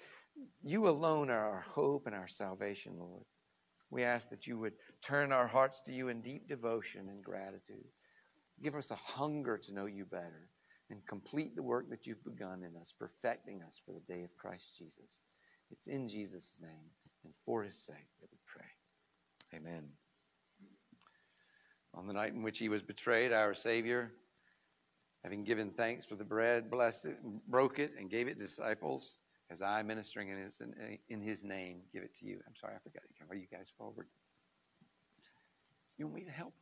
you 0.63 0.89
alone 0.89 1.29
are 1.29 1.51
our 1.51 1.61
hope 1.61 2.07
and 2.07 2.15
our 2.15 2.29
salvation, 2.29 2.95
Lord. 2.99 3.25
We 3.91 4.05
ask 4.05 4.31
that 4.31 4.47
you 4.47 4.59
would 4.59 4.75
turn 5.03 5.33
our 5.33 5.47
hearts 5.47 5.81
to 5.83 5.93
you 5.93 6.09
in 6.09 6.21
deep 6.21 6.49
devotion 6.49 7.09
and 7.09 7.25
gratitude. 7.25 7.89
Give 8.63 8.75
us 8.75 8.91
a 8.91 8.97
hunger 8.97 9.59
to 9.59 9.75
know 9.75 9.87
you 9.87 10.05
better 10.05 10.49
and 10.91 11.07
complete 11.07 11.57
the 11.57 11.63
work 11.63 11.89
that 11.91 12.07
you've 12.07 12.25
begun 12.25 12.63
in 12.63 12.77
us, 12.81 12.95
perfecting 12.99 13.63
us 13.63 13.81
for 13.85 13.93
the 13.93 14.13
day 14.13 14.23
of 14.23 14.37
Christ 14.37 14.77
Jesus. 14.77 15.23
It's 15.71 15.87
in 15.87 16.09
Jesus' 16.09 16.59
name 16.61 16.91
and 17.25 17.35
for 17.35 17.63
his 17.63 17.77
sake 17.77 18.09
that 18.21 18.29
we 18.31 18.39
pray. 18.47 19.59
Amen. 19.59 19.89
On 21.95 22.07
the 22.07 22.13
night 22.13 22.35
in 22.35 22.43
which 22.43 22.59
he 22.59 22.69
was 22.69 22.83
betrayed, 22.83 23.33
our 23.33 23.55
Savior, 23.55 24.13
having 25.25 25.45
given 25.45 25.71
thanks 25.71 26.07
for 26.07 26.15
the 26.15 26.25
bread, 26.25 26.71
blessed 26.71 27.07
it, 27.07 27.19
broke 27.49 27.79
it, 27.79 27.93
and 27.99 28.11
gave 28.11 28.29
it 28.29 28.35
to 28.35 28.47
disciples, 28.47 29.19
as 29.51 29.63
I, 29.63 29.83
ministering 29.83 30.29
in 30.29 30.39
his, 30.39 30.61
in 31.09 31.21
his 31.21 31.45
name, 31.45 31.83
give 31.93 32.03
it 32.03 32.17
to 32.21 32.27
you. 32.27 32.41
I'm 32.47 32.55
sorry, 32.55 32.75
I 32.75 32.79
forgot. 32.79 33.03
Are 33.29 33.35
you 33.35 33.47
guys 33.51 33.67
forward? 33.77 34.07
You 35.99 36.07
want 36.07 36.17
me 36.17 36.25
to 36.25 36.31
help? 36.31 36.55